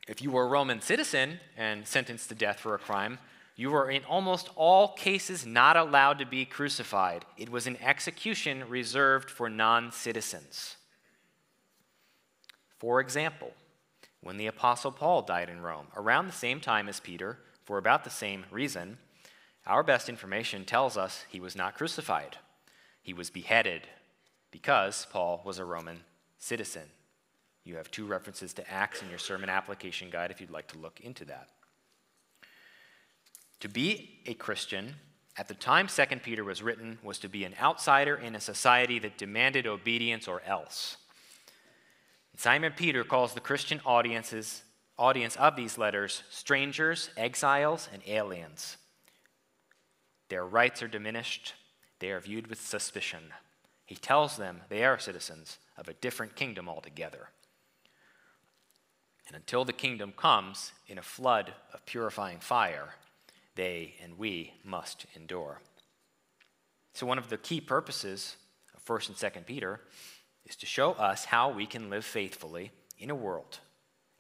If 0.08 0.22
you 0.22 0.32
were 0.32 0.44
a 0.44 0.48
Roman 0.48 0.82
citizen 0.82 1.40
and 1.58 1.86
sentenced 1.86 2.30
to 2.30 2.36
death 2.36 2.60
for 2.60 2.74
a 2.74 2.80
crime, 2.80 3.20
you 3.56 3.72
were 3.72 3.90
in 3.90 4.04
almost 4.06 4.50
all 4.56 4.90
cases 4.90 5.46
not 5.46 5.76
allowed 5.76 6.20
to 6.20 6.26
be 6.26 6.46
crucified. 6.46 7.26
It 7.38 7.50
was 7.50 7.68
an 7.68 7.78
execution 7.82 8.70
reserved 8.70 9.30
for 9.30 9.50
non 9.50 9.92
citizens. 9.92 10.78
For 12.78 13.02
example, 13.02 13.54
when 14.22 14.38
the 14.38 14.48
Apostle 14.48 14.92
Paul 14.92 15.24
died 15.24 15.50
in 15.50 15.62
Rome, 15.62 15.88
around 15.96 16.28
the 16.28 16.34
same 16.34 16.60
time 16.60 16.88
as 16.88 17.00
Peter, 17.00 17.40
for 17.66 17.78
about 17.78 18.04
the 18.04 18.10
same 18.10 18.46
reason, 18.52 18.98
our 19.68 19.84
best 19.84 20.10
information 20.10 20.66
tells 20.66 20.98
us 20.98 21.26
he 21.30 21.40
was 21.40 21.56
not 21.56 21.76
crucified. 21.76 22.38
He 23.02 23.14
was 23.14 23.30
beheaded 23.30 23.88
because 24.52 25.08
Paul 25.12 25.42
was 25.46 25.60
a 25.60 25.66
Roman 25.66 26.02
citizen. 26.38 26.90
You 27.64 27.76
have 27.76 27.92
two 27.92 28.06
references 28.06 28.54
to 28.54 28.72
Acts 28.72 29.02
in 29.02 29.10
your 29.10 29.20
sermon 29.20 29.50
application 29.50 30.10
guide 30.10 30.32
if 30.32 30.40
you'd 30.40 30.50
like 30.50 30.68
to 30.70 30.78
look 30.78 31.02
into 31.02 31.26
that. 31.26 31.50
To 33.62 33.70
be 33.70 34.20
a 34.26 34.34
Christian 34.34 34.96
at 35.38 35.48
the 35.48 35.54
time 35.54 35.88
2 35.88 36.04
Peter 36.24 36.44
was 36.44 36.64
written 36.64 36.98
was 37.04 37.20
to 37.20 37.30
be 37.30 37.44
an 37.44 37.56
outsider 37.62 38.16
in 38.16 38.36
a 38.36 38.40
society 38.40 39.00
that 39.00 39.18
demanded 39.18 39.68
obedience 39.68 40.28
or 40.28 40.42
else. 40.46 40.98
Simon 42.38 42.74
Peter 42.76 43.04
calls 43.04 43.34
the 43.34 43.40
Christian 43.40 43.82
audiences, 43.86 44.64
audience 44.98 45.36
of 45.36 45.56
these 45.56 45.78
letters 45.78 46.24
strangers, 46.30 47.10
exiles, 47.18 47.90
and 47.92 48.02
aliens. 48.08 48.78
Their 50.30 50.46
rights 50.46 50.84
are 50.84 50.88
diminished, 50.88 51.54
they 52.00 52.12
are 52.12 52.20
viewed 52.20 52.48
with 52.48 52.62
suspicion. 52.62 53.34
He 53.86 53.96
tells 53.96 54.36
them 54.36 54.62
they 54.70 54.84
are 54.84 55.00
citizens 55.00 55.58
of 55.78 55.88
a 55.88 55.94
different 55.94 56.36
kingdom 56.36 56.68
altogether. 56.68 57.30
And 59.28 59.36
until 59.36 59.66
the 59.66 59.74
kingdom 59.74 60.14
comes 60.16 60.72
in 60.88 60.98
a 60.98 61.04
flood 61.04 61.54
of 61.74 61.86
purifying 61.86 62.40
fire, 62.40 62.96
they 63.56 63.96
and 64.02 64.18
we 64.18 64.54
must 64.64 65.06
endure. 65.16 65.62
So, 66.94 67.06
one 67.06 67.18
of 67.18 67.30
the 67.30 67.38
key 67.38 67.62
purposes 67.62 68.36
of 68.74 68.84
1st 68.86 69.10
and 69.10 69.18
2nd 69.18 69.46
Peter 69.46 69.82
is 70.46 70.56
to 70.58 70.66
show 70.66 70.94
us 70.94 71.26
how 71.26 71.50
we 71.50 71.66
can 71.66 71.90
live 71.90 72.06
faithfully 72.06 72.72
in 72.98 73.10
a 73.10 73.16
world, 73.16 73.60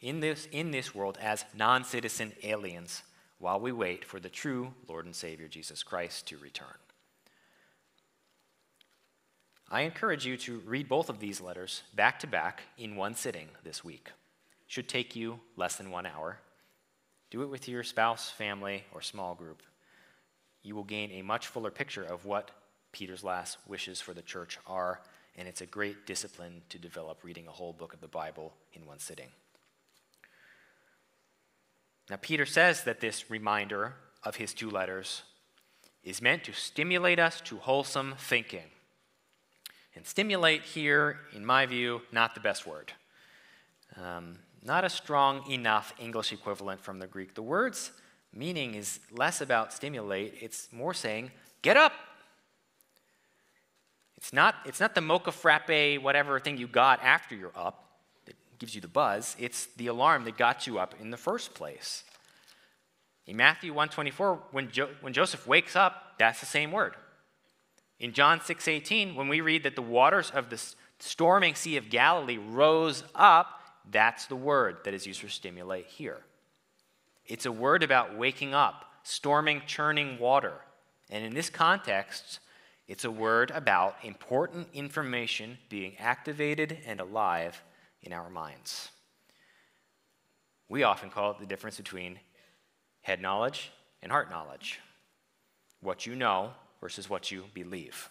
in 0.01 0.19
this, 0.19 0.47
in 0.51 0.71
this 0.71 0.93
world, 0.93 1.17
as 1.21 1.45
non 1.55 1.83
citizen 1.83 2.33
aliens 2.43 3.03
while 3.39 3.59
we 3.59 3.71
wait 3.71 4.03
for 4.03 4.19
the 4.19 4.29
true 4.29 4.73
Lord 4.87 5.05
and 5.05 5.15
Savior 5.15 5.47
Jesus 5.47 5.83
Christ 5.83 6.27
to 6.27 6.37
return. 6.37 6.67
I 9.69 9.81
encourage 9.81 10.25
you 10.25 10.37
to 10.37 10.59
read 10.59 10.87
both 10.87 11.09
of 11.09 11.19
these 11.19 11.41
letters 11.41 11.83
back 11.93 12.19
to 12.19 12.27
back 12.27 12.63
in 12.77 12.95
one 12.95 13.15
sitting 13.15 13.49
this 13.63 13.83
week 13.83 14.09
should 14.67 14.87
take 14.87 15.15
you 15.15 15.39
less 15.55 15.75
than 15.75 15.91
one 15.91 16.05
hour. 16.05 16.39
Do 17.31 17.41
it 17.41 17.49
with 17.49 17.67
your 17.67 17.83
spouse, 17.83 18.29
family, 18.29 18.83
or 18.93 19.01
small 19.01 19.33
group. 19.33 19.61
You 20.61 20.75
will 20.75 20.83
gain 20.83 21.11
a 21.11 21.21
much 21.21 21.47
fuller 21.47 21.71
picture 21.71 22.03
of 22.03 22.25
what 22.25 22.51
Peter's 22.91 23.23
last 23.23 23.57
wishes 23.67 23.99
for 24.01 24.13
the 24.13 24.21
church 24.21 24.57
are, 24.67 25.01
and 25.35 25.47
it's 25.47 25.61
a 25.61 25.65
great 25.65 26.05
discipline 26.05 26.61
to 26.69 26.77
develop 26.77 27.23
reading 27.23 27.47
a 27.47 27.51
whole 27.51 27.73
book 27.73 27.93
of 27.93 28.01
the 28.01 28.07
Bible 28.07 28.53
in 28.73 28.85
one 28.85 28.99
sitting. 28.99 29.29
Now, 32.09 32.15
Peter 32.21 32.45
says 32.45 32.83
that 32.83 33.01
this 33.01 33.29
reminder 33.29 33.95
of 34.23 34.37
his 34.37 34.53
two 34.53 34.69
letters 34.69 35.23
is 36.03 36.21
meant 36.21 36.43
to 36.45 36.53
stimulate 36.53 37.19
us 37.19 37.41
to 37.41 37.57
wholesome 37.57 38.15
thinking. 38.17 38.63
And 39.95 40.05
stimulate 40.05 40.61
here, 40.61 41.19
in 41.33 41.45
my 41.45 41.65
view, 41.65 42.01
not 42.11 42.33
the 42.33 42.39
best 42.39 42.65
word. 42.65 42.93
Um, 44.01 44.39
not 44.63 44.85
a 44.85 44.89
strong 44.89 45.49
enough 45.51 45.93
English 45.99 46.31
equivalent 46.31 46.81
from 46.81 46.99
the 46.99 47.07
Greek. 47.07 47.33
The 47.33 47.41
word's 47.41 47.91
meaning 48.33 48.75
is 48.75 48.99
less 49.11 49.41
about 49.41 49.73
stimulate, 49.73 50.35
it's 50.39 50.71
more 50.71 50.93
saying, 50.93 51.31
get 51.61 51.77
up. 51.77 51.93
It's 54.17 54.33
not, 54.33 54.55
it's 54.65 54.79
not 54.79 54.95
the 54.95 55.01
mocha 55.01 55.31
frappe, 55.31 56.01
whatever 56.01 56.39
thing 56.39 56.57
you 56.57 56.67
got 56.67 57.01
after 57.03 57.35
you're 57.35 57.51
up 57.55 57.86
gives 58.59 58.75
you 58.75 58.81
the 58.81 58.87
buzz. 58.87 59.35
It's 59.39 59.67
the 59.77 59.87
alarm 59.87 60.25
that 60.25 60.37
got 60.37 60.67
you 60.67 60.79
up 60.79 60.95
in 60.99 61.11
the 61.11 61.17
first 61.17 61.53
place. 61.53 62.03
In 63.25 63.35
Matthew 63.35 63.71
124, 63.71 64.39
when, 64.51 64.71
jo- 64.71 64.89
when 65.01 65.13
Joseph 65.13 65.45
wakes 65.45 65.75
up, 65.75 66.13
that's 66.17 66.39
the 66.39 66.45
same 66.45 66.71
word. 66.71 66.95
In 67.99 68.13
John 68.13 68.39
6:18, 68.39 69.15
when 69.15 69.27
we 69.27 69.41
read 69.41 69.63
that 69.63 69.75
the 69.75 69.81
waters 69.81 70.29
of 70.31 70.49
the 70.49 70.61
storming 70.99 71.55
Sea 71.55 71.77
of 71.77 71.89
Galilee 71.89 72.37
rose 72.37 73.03
up, 73.15 73.61
that's 73.89 74.25
the 74.25 74.35
word 74.35 74.77
that 74.83 74.93
is 74.93 75.07
used 75.07 75.21
for 75.21 75.29
stimulate 75.29 75.87
here. 75.87 76.21
It's 77.25 77.45
a 77.45 77.51
word 77.51 77.83
about 77.83 78.15
waking 78.15 78.53
up, 78.53 78.85
storming, 79.03 79.63
churning 79.65 80.19
water. 80.19 80.53
And 81.09 81.25
in 81.25 81.33
this 81.33 81.49
context, 81.49 82.39
it's 82.87 83.03
a 83.03 83.11
word 83.11 83.51
about 83.51 83.97
important 84.03 84.69
information 84.73 85.57
being 85.69 85.97
activated 85.97 86.79
and 86.85 86.99
alive 86.99 87.61
in 88.07 88.13
our 88.13 88.29
minds. 88.29 88.89
We 90.69 90.83
often 90.83 91.09
call 91.09 91.31
it 91.31 91.39
the 91.39 91.45
difference 91.45 91.75
between 91.75 92.19
head 93.01 93.21
knowledge 93.21 93.69
and 94.01 94.09
heart 94.11 94.29
knowledge. 94.29 94.79
What 95.81 96.05
you 96.05 96.15
know 96.15 96.51
versus 96.79 97.09
what 97.09 97.31
you 97.31 97.43
believe. 97.53 98.09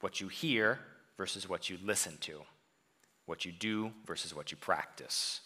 What 0.00 0.20
you 0.20 0.28
hear 0.28 0.80
versus 1.16 1.48
what 1.48 1.70
you 1.70 1.78
listen 1.82 2.18
to. 2.20 2.42
What 3.24 3.46
you 3.46 3.52
do 3.52 3.92
versus 4.04 4.36
what 4.36 4.50
you 4.50 4.58
practice. 4.58 5.40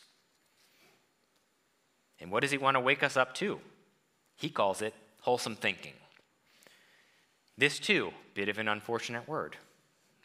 And 2.18 2.32
what 2.32 2.40
does 2.40 2.50
he 2.50 2.58
want 2.58 2.74
to 2.74 2.80
wake 2.80 3.04
us 3.04 3.16
up 3.16 3.34
to? 3.34 3.60
He 4.36 4.48
calls 4.48 4.82
it 4.82 4.94
wholesome 5.20 5.54
thinking. 5.54 5.92
This, 7.56 7.78
too, 7.78 8.10
bit 8.34 8.48
of 8.48 8.58
an 8.58 8.66
unfortunate 8.66 9.28
word. 9.28 9.56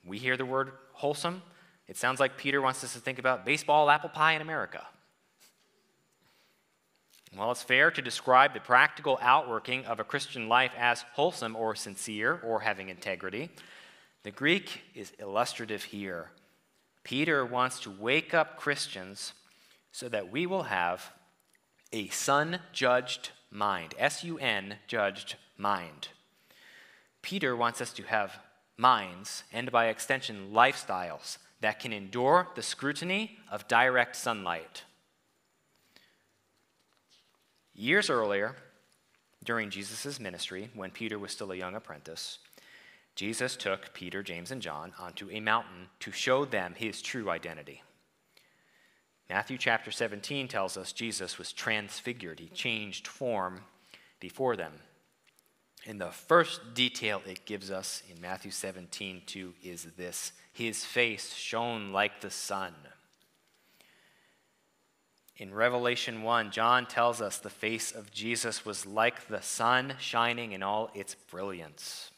We 0.03 0.17
hear 0.17 0.35
the 0.35 0.45
word 0.45 0.71
wholesome, 0.93 1.43
it 1.91 1.97
sounds 1.97 2.21
like 2.21 2.37
Peter 2.37 2.61
wants 2.61 2.85
us 2.85 2.93
to 2.93 2.99
think 2.99 3.19
about 3.19 3.43
baseball, 3.43 3.89
apple 3.89 4.09
pie 4.09 4.31
in 4.31 4.41
America. 4.41 4.87
While 7.35 7.51
it's 7.51 7.61
fair 7.61 7.91
to 7.91 8.01
describe 8.01 8.53
the 8.53 8.61
practical 8.61 9.19
outworking 9.21 9.83
of 9.83 9.99
a 9.99 10.05
Christian 10.05 10.47
life 10.47 10.71
as 10.77 11.03
wholesome 11.15 11.53
or 11.53 11.75
sincere 11.75 12.39
or 12.45 12.61
having 12.61 12.87
integrity, 12.87 13.49
the 14.23 14.31
Greek 14.31 14.83
is 14.95 15.11
illustrative 15.19 15.83
here. 15.83 16.31
Peter 17.03 17.45
wants 17.45 17.81
to 17.81 17.91
wake 17.91 18.33
up 18.33 18.55
Christians 18.55 19.33
so 19.91 20.07
that 20.07 20.31
we 20.31 20.45
will 20.45 20.63
have 20.63 21.11
a 21.91 22.07
sun 22.07 22.61
judged 22.71 23.31
mind, 23.51 23.95
S 23.97 24.23
U 24.23 24.37
N 24.37 24.77
judged 24.87 25.35
mind. 25.57 26.07
Peter 27.21 27.53
wants 27.53 27.81
us 27.81 27.91
to 27.91 28.03
have 28.03 28.39
minds, 28.77 29.43
and 29.51 29.69
by 29.73 29.87
extension, 29.87 30.51
lifestyles 30.53 31.37
that 31.61 31.79
can 31.79 31.93
endure 31.93 32.47
the 32.55 32.63
scrutiny 32.63 33.37
of 33.49 33.67
direct 33.67 34.15
sunlight. 34.15 34.83
Years 37.73 38.09
earlier, 38.09 38.55
during 39.43 39.69
Jesus' 39.69 40.19
ministry, 40.19 40.69
when 40.75 40.91
Peter 40.91 41.17
was 41.17 41.31
still 41.31 41.51
a 41.51 41.55
young 41.55 41.75
apprentice, 41.75 42.39
Jesus 43.15 43.55
took 43.55 43.93
Peter, 43.93 44.23
James, 44.23 44.51
and 44.51 44.61
John 44.61 44.93
onto 44.99 45.29
a 45.31 45.39
mountain 45.39 45.87
to 45.99 46.11
show 46.11 46.45
them 46.45 46.73
his 46.75 47.01
true 47.01 47.29
identity. 47.29 47.83
Matthew 49.29 49.57
chapter 49.57 49.91
17 49.91 50.47
tells 50.47 50.77
us 50.77 50.91
Jesus 50.91 51.37
was 51.37 51.53
transfigured, 51.53 52.39
he 52.39 52.49
changed 52.49 53.07
form 53.07 53.61
before 54.19 54.55
them. 54.55 54.73
And 55.87 55.99
the 55.99 56.11
first 56.11 56.73
detail 56.73 57.21
it 57.25 57.45
gives 57.45 57.71
us 57.71 58.03
in 58.13 58.21
Matthew 58.21 58.51
17, 58.51 59.23
2 59.25 59.53
is 59.63 59.87
this 59.97 60.31
His 60.53 60.85
face 60.85 61.33
shone 61.33 61.91
like 61.91 62.21
the 62.21 62.29
sun. 62.29 62.73
In 65.37 65.53
Revelation 65.55 66.21
1, 66.21 66.51
John 66.51 66.85
tells 66.85 67.19
us 67.19 67.39
the 67.39 67.49
face 67.49 67.91
of 67.91 68.11
Jesus 68.11 68.63
was 68.63 68.85
like 68.85 69.27
the 69.27 69.41
sun 69.41 69.95
shining 69.99 70.51
in 70.51 70.61
all 70.61 70.91
its 70.93 71.15
brilliance. 71.15 72.11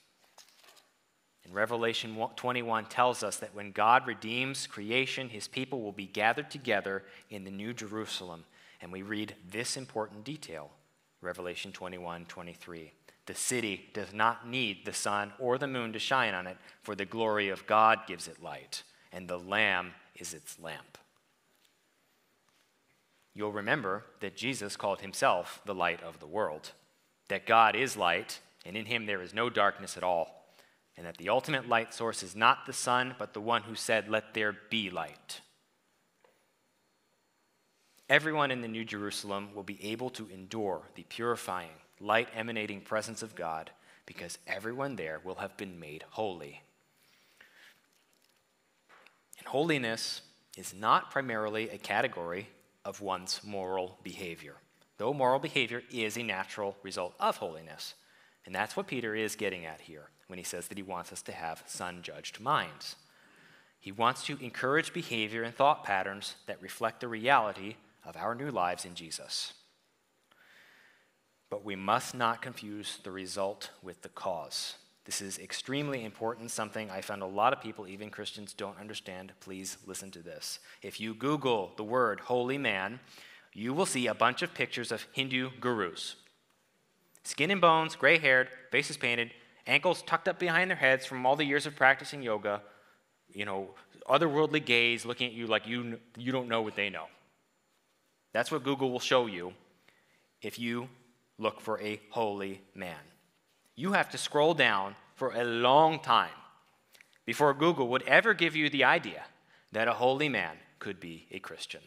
And 1.46 1.54
Revelation 1.54 2.18
21 2.36 2.86
tells 2.86 3.24
us 3.24 3.38
that 3.38 3.56
when 3.56 3.72
God 3.72 4.08
redeems 4.08 4.68
creation, 4.68 5.30
his 5.30 5.48
people 5.48 5.82
will 5.82 5.94
be 5.94 6.06
gathered 6.06 6.52
together 6.52 7.04
in 7.30 7.46
the 7.46 7.52
New 7.52 7.74
Jerusalem. 7.74 8.44
And 8.82 8.92
we 8.92 9.04
read 9.04 9.36
this 9.50 9.78
important 9.78 10.26
detail 10.26 10.72
Revelation 11.22 11.72
21 11.72 12.26
23. 12.26 12.92
The 13.26 13.36
city 13.36 13.90
does 13.94 14.14
not 14.14 14.48
need 14.48 14.86
the 14.86 14.94
sun 14.94 15.34
or 15.40 15.58
the 15.58 15.68
moon 15.68 15.94
to 15.94 16.00
shine 16.00 16.34
on 16.34 16.48
it, 16.48 16.58
for 16.82 16.96
the 16.96 17.06
glory 17.06 17.50
of 17.50 17.66
God 17.66 18.00
gives 18.08 18.28
it 18.28 18.44
light, 18.44 18.84
and 19.12 19.28
the 19.28 19.40
Lamb 19.40 19.92
is 20.16 20.34
its 20.34 20.60
lamp. 20.60 20.98
You'll 23.34 23.52
remember 23.52 24.04
that 24.20 24.36
Jesus 24.36 24.76
called 24.76 25.02
himself 25.02 25.62
the 25.66 25.74
light 25.74 26.04
of 26.04 26.20
the 26.20 26.28
world, 26.28 26.72
that 27.30 27.48
God 27.48 27.76
is 27.76 27.98
light, 27.98 28.40
and 28.66 28.76
in 28.76 28.86
him 28.86 29.06
there 29.06 29.22
is 29.22 29.34
no 29.34 29.50
darkness 29.50 29.98
at 29.98 30.04
all, 30.04 30.46
and 30.96 31.06
that 31.06 31.18
the 31.18 31.30
ultimate 31.30 31.68
light 31.68 31.94
source 31.94 32.22
is 32.22 32.36
not 32.36 32.66
the 32.66 32.74
sun, 32.74 33.16
but 33.18 33.34
the 33.34 33.42
one 33.42 33.64
who 33.64 33.76
said, 33.76 34.10
Let 34.10 34.34
there 34.34 34.56
be 34.70 34.90
light. 34.90 35.42
Everyone 38.10 38.52
in 38.52 38.62
the 38.62 38.68
New 38.68 38.86
Jerusalem 38.86 39.50
will 39.56 39.64
be 39.64 39.84
able 39.84 40.10
to 40.12 40.30
endure 40.30 40.84
the 40.94 41.04
purifying, 41.04 41.72
light 42.04 42.28
emanating 42.36 42.82
presence 42.82 43.24
of 43.24 43.36
God 43.36 43.72
because 44.06 44.38
everyone 44.46 44.96
there 44.96 45.22
will 45.24 45.36
have 45.36 45.56
been 45.58 45.80
made 45.80 46.04
holy. 46.12 46.62
And 49.40 49.48
holiness 49.48 50.22
is 50.58 50.74
not 50.74 51.12
primarily 51.12 51.70
a 51.70 51.78
category 51.78 52.50
of 52.86 53.02
one's 53.02 53.42
moral 53.44 53.98
behavior, 54.04 54.56
though 54.98 55.14
moral 55.14 55.40
behavior 55.40 55.82
is 55.92 56.18
a 56.18 56.24
natural 56.24 56.76
result 56.84 57.16
of 57.20 57.38
holiness. 57.38 57.96
And 58.46 58.54
that's 58.54 58.76
what 58.76 58.88
Peter 58.88 59.16
is 59.16 59.36
getting 59.36 59.66
at 59.66 59.82
here 59.82 60.10
when 60.28 60.38
he 60.38 60.44
says 60.44 60.68
that 60.68 60.78
he 60.78 60.84
wants 60.84 61.14
us 61.14 61.22
to 61.24 61.32
have 61.32 61.64
sun 61.66 62.02
judged 62.02 62.42
minds. 62.42 62.98
He 63.80 63.92
wants 63.92 64.26
to 64.26 64.38
encourage 64.42 64.94
behavior 64.94 65.44
and 65.44 65.56
thought 65.56 65.84
patterns 65.84 66.36
that 66.48 66.62
reflect 66.62 67.00
the 67.00 67.08
reality 67.08 67.76
of 68.06 68.18
our 68.18 68.36
new 68.36 68.50
lives 68.50 68.86
in 68.86 68.96
Jesus. 68.96 69.54
But 71.54 71.64
we 71.64 71.76
must 71.76 72.16
not 72.16 72.42
confuse 72.42 72.98
the 73.04 73.12
result 73.12 73.70
with 73.84 74.02
the 74.02 74.10
cause. 74.10 74.74
This 75.06 75.22
is 75.22 75.38
extremely 75.38 76.04
important, 76.04 76.50
something 76.50 76.90
I 76.90 77.02
found 77.02 77.22
a 77.22 77.28
lot 77.28 77.54
of 77.54 77.62
people, 77.62 77.88
even 77.88 78.10
Christians, 78.10 78.54
don't 78.54 78.80
understand. 78.80 79.34
Please 79.40 79.78
listen 79.86 80.10
to 80.10 80.24
this. 80.24 80.58
If 80.82 81.00
you 81.00 81.14
Google 81.14 81.72
the 81.78 81.84
word 81.84 82.22
holy 82.22 82.58
man, 82.58 83.00
you 83.54 83.72
will 83.72 83.86
see 83.86 84.08
a 84.08 84.16
bunch 84.16 84.42
of 84.42 84.56
pictures 84.56 84.92
of 84.92 85.06
Hindu 85.14 85.52
gurus. 85.60 86.16
Skin 87.24 87.52
and 87.52 87.62
bones, 87.62 87.96
gray 87.96 88.18
haired, 88.18 88.50
faces 88.72 88.98
painted, 88.98 89.30
ankles 89.68 90.02
tucked 90.02 90.28
up 90.28 90.40
behind 90.40 90.72
their 90.72 90.78
heads 90.78 91.06
from 91.06 91.24
all 91.24 91.36
the 91.36 91.46
years 91.46 91.68
of 91.68 91.76
practicing 91.76 92.24
yoga, 92.24 92.64
you 93.32 93.46
know, 93.46 93.76
otherworldly 94.10 94.66
gaze 94.66 95.06
looking 95.06 95.28
at 95.28 95.34
you 95.34 95.46
like 95.46 95.68
you, 95.68 96.00
you 96.18 96.32
don't 96.32 96.48
know 96.50 96.64
what 96.64 96.76
they 96.76 96.90
know. 96.90 97.06
That's 98.32 98.52
what 98.52 98.64
Google 98.64 98.90
will 98.90 99.00
show 99.00 99.28
you 99.28 99.54
if 100.42 100.58
you 100.58 100.90
look 101.38 101.60
for 101.60 101.80
a 101.82 102.00
holy 102.10 102.62
man. 102.76 103.00
You 103.76 103.94
have 103.94 104.10
to 104.12 104.18
scroll 104.18 104.54
down 104.54 104.96
for 105.16 105.34
a 105.34 105.44
long 105.44 106.00
time 106.00 106.30
before 107.26 107.54
Google 107.54 107.88
would 107.90 108.04
ever 108.04 108.34
give 108.34 108.56
you 108.56 108.70
the 108.70 108.84
idea 108.84 109.24
that 109.72 109.88
a 109.88 109.94
holy 109.94 110.30
man 110.30 110.58
could 110.80 111.00
be 111.00 111.28
a 111.32 111.40
Christian. 111.40 111.82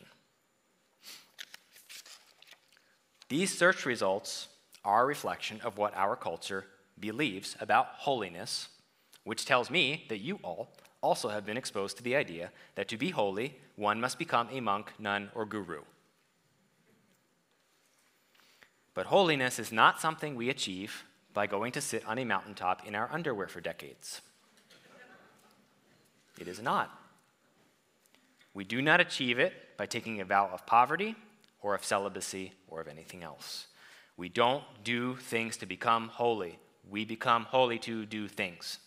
These 3.28 3.56
search 3.56 3.84
results 3.84 4.48
are 4.84 5.02
a 5.02 5.06
reflection 5.06 5.60
of 5.62 5.78
what 5.78 5.96
our 5.96 6.16
culture 6.16 6.64
believes 6.98 7.56
about 7.60 7.88
holiness, 7.98 8.68
which 9.24 9.44
tells 9.44 9.70
me 9.70 10.06
that 10.08 10.18
you 10.18 10.38
all 10.42 10.68
also 11.02 11.28
have 11.28 11.44
been 11.44 11.56
exposed 11.56 11.96
to 11.96 12.02
the 12.02 12.16
idea 12.16 12.50
that 12.76 12.88
to 12.88 12.96
be 12.96 13.10
holy, 13.10 13.58
one 13.76 14.00
must 14.00 14.18
become 14.18 14.48
a 14.50 14.60
monk, 14.60 14.92
nun, 14.98 15.30
or 15.34 15.44
guru. 15.44 15.82
But 18.96 19.06
holiness 19.06 19.58
is 19.58 19.70
not 19.70 20.00
something 20.00 20.34
we 20.34 20.48
achieve 20.48 21.04
by 21.34 21.46
going 21.46 21.70
to 21.72 21.82
sit 21.82 22.04
on 22.06 22.18
a 22.18 22.24
mountaintop 22.24 22.86
in 22.86 22.94
our 22.94 23.12
underwear 23.12 23.46
for 23.46 23.60
decades. 23.60 24.22
It 26.40 26.48
is 26.48 26.62
not. 26.62 26.90
We 28.54 28.64
do 28.64 28.80
not 28.80 29.02
achieve 29.02 29.38
it 29.38 29.52
by 29.76 29.84
taking 29.84 30.22
a 30.22 30.24
vow 30.24 30.48
of 30.50 30.64
poverty 30.64 31.14
or 31.60 31.74
of 31.74 31.84
celibacy 31.84 32.54
or 32.68 32.80
of 32.80 32.88
anything 32.88 33.22
else. 33.22 33.66
We 34.16 34.30
don't 34.30 34.64
do 34.82 35.16
things 35.16 35.58
to 35.58 35.66
become 35.66 36.08
holy. 36.08 36.58
We 36.88 37.04
become 37.04 37.44
holy 37.44 37.78
to 37.80 38.06
do 38.06 38.28
things. 38.28 38.78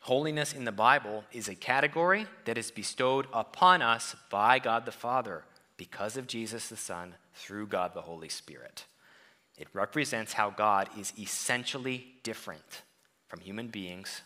Holiness 0.00 0.54
in 0.54 0.64
the 0.64 0.72
Bible 0.72 1.24
is 1.30 1.48
a 1.48 1.54
category 1.54 2.26
that 2.46 2.56
is 2.56 2.70
bestowed 2.70 3.26
upon 3.34 3.82
us 3.82 4.16
by 4.30 4.58
God 4.58 4.86
the 4.86 4.92
Father 4.92 5.44
because 5.76 6.16
of 6.16 6.26
Jesus 6.26 6.68
the 6.68 6.76
Son 6.76 7.14
through 7.34 7.66
God 7.66 7.94
the 7.94 8.02
Holy 8.02 8.28
Spirit. 8.28 8.84
It 9.56 9.68
represents 9.72 10.32
how 10.32 10.50
God 10.50 10.88
is 10.98 11.12
essentially 11.18 12.14
different 12.22 12.82
from 13.28 13.40
human 13.40 13.68
beings, 13.68 14.22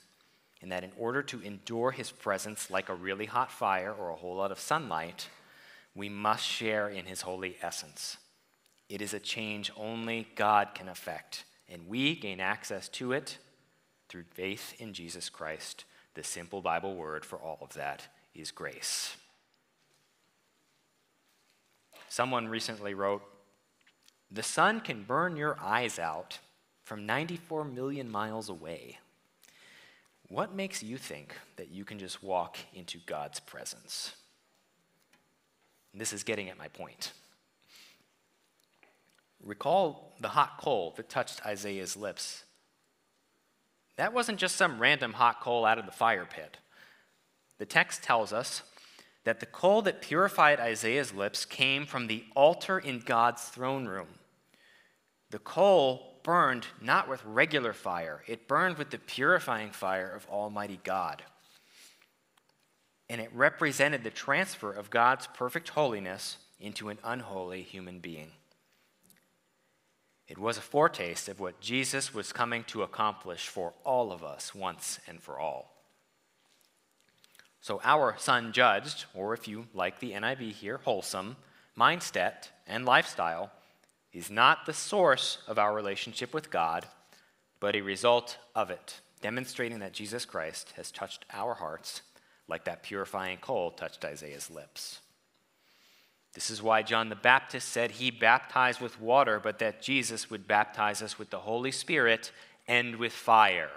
and 0.60 0.72
that 0.72 0.84
in 0.84 0.92
order 0.98 1.22
to 1.22 1.40
endure 1.40 1.90
his 1.90 2.10
presence 2.10 2.70
like 2.70 2.88
a 2.88 2.94
really 2.94 3.26
hot 3.26 3.50
fire 3.50 3.92
or 3.92 4.10
a 4.10 4.16
whole 4.16 4.36
lot 4.36 4.52
of 4.52 4.58
sunlight, 4.58 5.28
we 5.94 6.08
must 6.08 6.44
share 6.44 6.88
in 6.88 7.06
his 7.06 7.22
holy 7.22 7.56
essence. 7.62 8.16
It 8.88 9.02
is 9.02 9.14
a 9.14 9.20
change 9.20 9.70
only 9.76 10.28
God 10.34 10.68
can 10.74 10.88
effect, 10.88 11.44
and 11.68 11.88
we 11.88 12.16
gain 12.16 12.40
access 12.40 12.88
to 12.90 13.12
it 13.12 13.38
through 14.08 14.24
faith 14.32 14.74
in 14.80 14.94
Jesus 14.94 15.28
Christ. 15.28 15.84
The 16.14 16.24
simple 16.24 16.62
Bible 16.62 16.96
word 16.96 17.24
for 17.24 17.38
all 17.38 17.58
of 17.60 17.74
that 17.74 18.08
is 18.34 18.50
grace. 18.50 19.16
Someone 22.08 22.48
recently 22.48 22.94
wrote 22.94 23.22
The 24.30 24.42
sun 24.42 24.80
can 24.80 25.04
burn 25.04 25.36
your 25.36 25.58
eyes 25.60 25.98
out 25.98 26.38
from 26.84 27.06
94 27.06 27.64
million 27.64 28.10
miles 28.10 28.48
away. 28.48 28.98
What 30.28 30.54
makes 30.54 30.82
you 30.82 30.98
think 30.98 31.34
that 31.56 31.70
you 31.70 31.84
can 31.84 31.98
just 31.98 32.22
walk 32.22 32.56
into 32.74 32.98
God's 33.06 33.40
presence? 33.40 34.14
And 35.92 36.00
this 36.00 36.12
is 36.12 36.22
getting 36.22 36.48
at 36.48 36.58
my 36.58 36.68
point. 36.68 37.12
Recall 39.42 40.12
the 40.20 40.28
hot 40.28 40.58
coal 40.58 40.92
that 40.96 41.08
touched 41.08 41.44
Isaiah's 41.46 41.96
lips. 41.96 42.44
That 43.96 44.12
wasn't 44.12 44.38
just 44.38 44.56
some 44.56 44.78
random 44.78 45.14
hot 45.14 45.40
coal 45.40 45.64
out 45.64 45.78
of 45.78 45.86
the 45.86 45.92
fire 45.92 46.26
pit. 46.28 46.58
The 47.58 47.66
text 47.66 48.02
tells 48.02 48.32
us 48.32 48.62
that 49.24 49.40
the 49.40 49.46
coal 49.46 49.82
that 49.82 50.00
purified 50.00 50.60
Isaiah's 50.60 51.12
lips 51.12 51.44
came 51.44 51.86
from 51.86 52.06
the 52.06 52.24
altar 52.34 52.78
in 52.78 53.00
God's 53.00 53.42
throne 53.42 53.86
room. 53.86 54.08
The 55.30 55.38
coal 55.38 56.20
burned 56.22 56.66
not 56.80 57.08
with 57.08 57.24
regular 57.24 57.72
fire, 57.72 58.22
it 58.26 58.48
burned 58.48 58.78
with 58.78 58.90
the 58.90 58.98
purifying 58.98 59.70
fire 59.70 60.10
of 60.10 60.26
Almighty 60.28 60.80
God. 60.82 61.22
And 63.10 63.20
it 63.20 63.30
represented 63.32 64.04
the 64.04 64.10
transfer 64.10 64.70
of 64.70 64.90
God's 64.90 65.26
perfect 65.28 65.70
holiness 65.70 66.36
into 66.60 66.88
an 66.90 66.98
unholy 67.02 67.62
human 67.62 68.00
being. 68.00 68.32
It 70.26 70.36
was 70.36 70.58
a 70.58 70.62
foretaste 70.62 71.28
of 71.28 71.40
what 71.40 71.60
Jesus 71.60 72.12
was 72.12 72.34
coming 72.34 72.64
to 72.64 72.82
accomplish 72.82 73.48
for 73.48 73.72
all 73.84 74.12
of 74.12 74.22
us 74.22 74.54
once 74.54 75.00
and 75.08 75.22
for 75.22 75.38
all. 75.38 75.77
So, 77.60 77.80
our 77.82 78.16
sun 78.18 78.52
judged, 78.52 79.06
or 79.14 79.34
if 79.34 79.48
you 79.48 79.66
like 79.74 79.98
the 79.98 80.12
NIV 80.12 80.52
here, 80.52 80.78
wholesome, 80.84 81.36
mindset 81.76 82.48
and 82.66 82.84
lifestyle 82.84 83.50
is 84.12 84.30
not 84.30 84.66
the 84.66 84.72
source 84.72 85.38
of 85.46 85.58
our 85.58 85.74
relationship 85.74 86.32
with 86.32 86.50
God, 86.50 86.86
but 87.60 87.74
a 87.74 87.80
result 87.80 88.38
of 88.54 88.70
it, 88.70 89.00
demonstrating 89.20 89.80
that 89.80 89.92
Jesus 89.92 90.24
Christ 90.24 90.72
has 90.76 90.90
touched 90.90 91.24
our 91.32 91.54
hearts 91.54 92.02
like 92.48 92.64
that 92.64 92.82
purifying 92.82 93.38
coal 93.38 93.70
touched 93.70 94.04
Isaiah's 94.04 94.50
lips. 94.50 95.00
This 96.34 96.50
is 96.50 96.62
why 96.62 96.82
John 96.82 97.08
the 97.08 97.16
Baptist 97.16 97.68
said 97.68 97.90
he 97.90 98.10
baptized 98.10 98.80
with 98.80 99.00
water, 99.00 99.40
but 99.40 99.58
that 99.58 99.82
Jesus 99.82 100.30
would 100.30 100.46
baptize 100.46 101.02
us 101.02 101.18
with 101.18 101.30
the 101.30 101.38
Holy 101.38 101.72
Spirit 101.72 102.32
and 102.66 102.96
with 102.96 103.12
fire. 103.12 103.70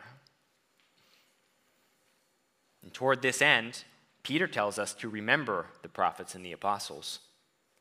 And 2.84 2.94
toward 2.94 3.22
this 3.22 3.42
end, 3.42 3.84
Peter 4.24 4.48
tells 4.48 4.78
us 4.78 4.94
to 4.96 5.10
remember 5.10 5.68
the 5.82 5.90
prophets 5.90 6.36
and 6.36 6.46
the 6.46 6.52
apostles. 6.52 7.20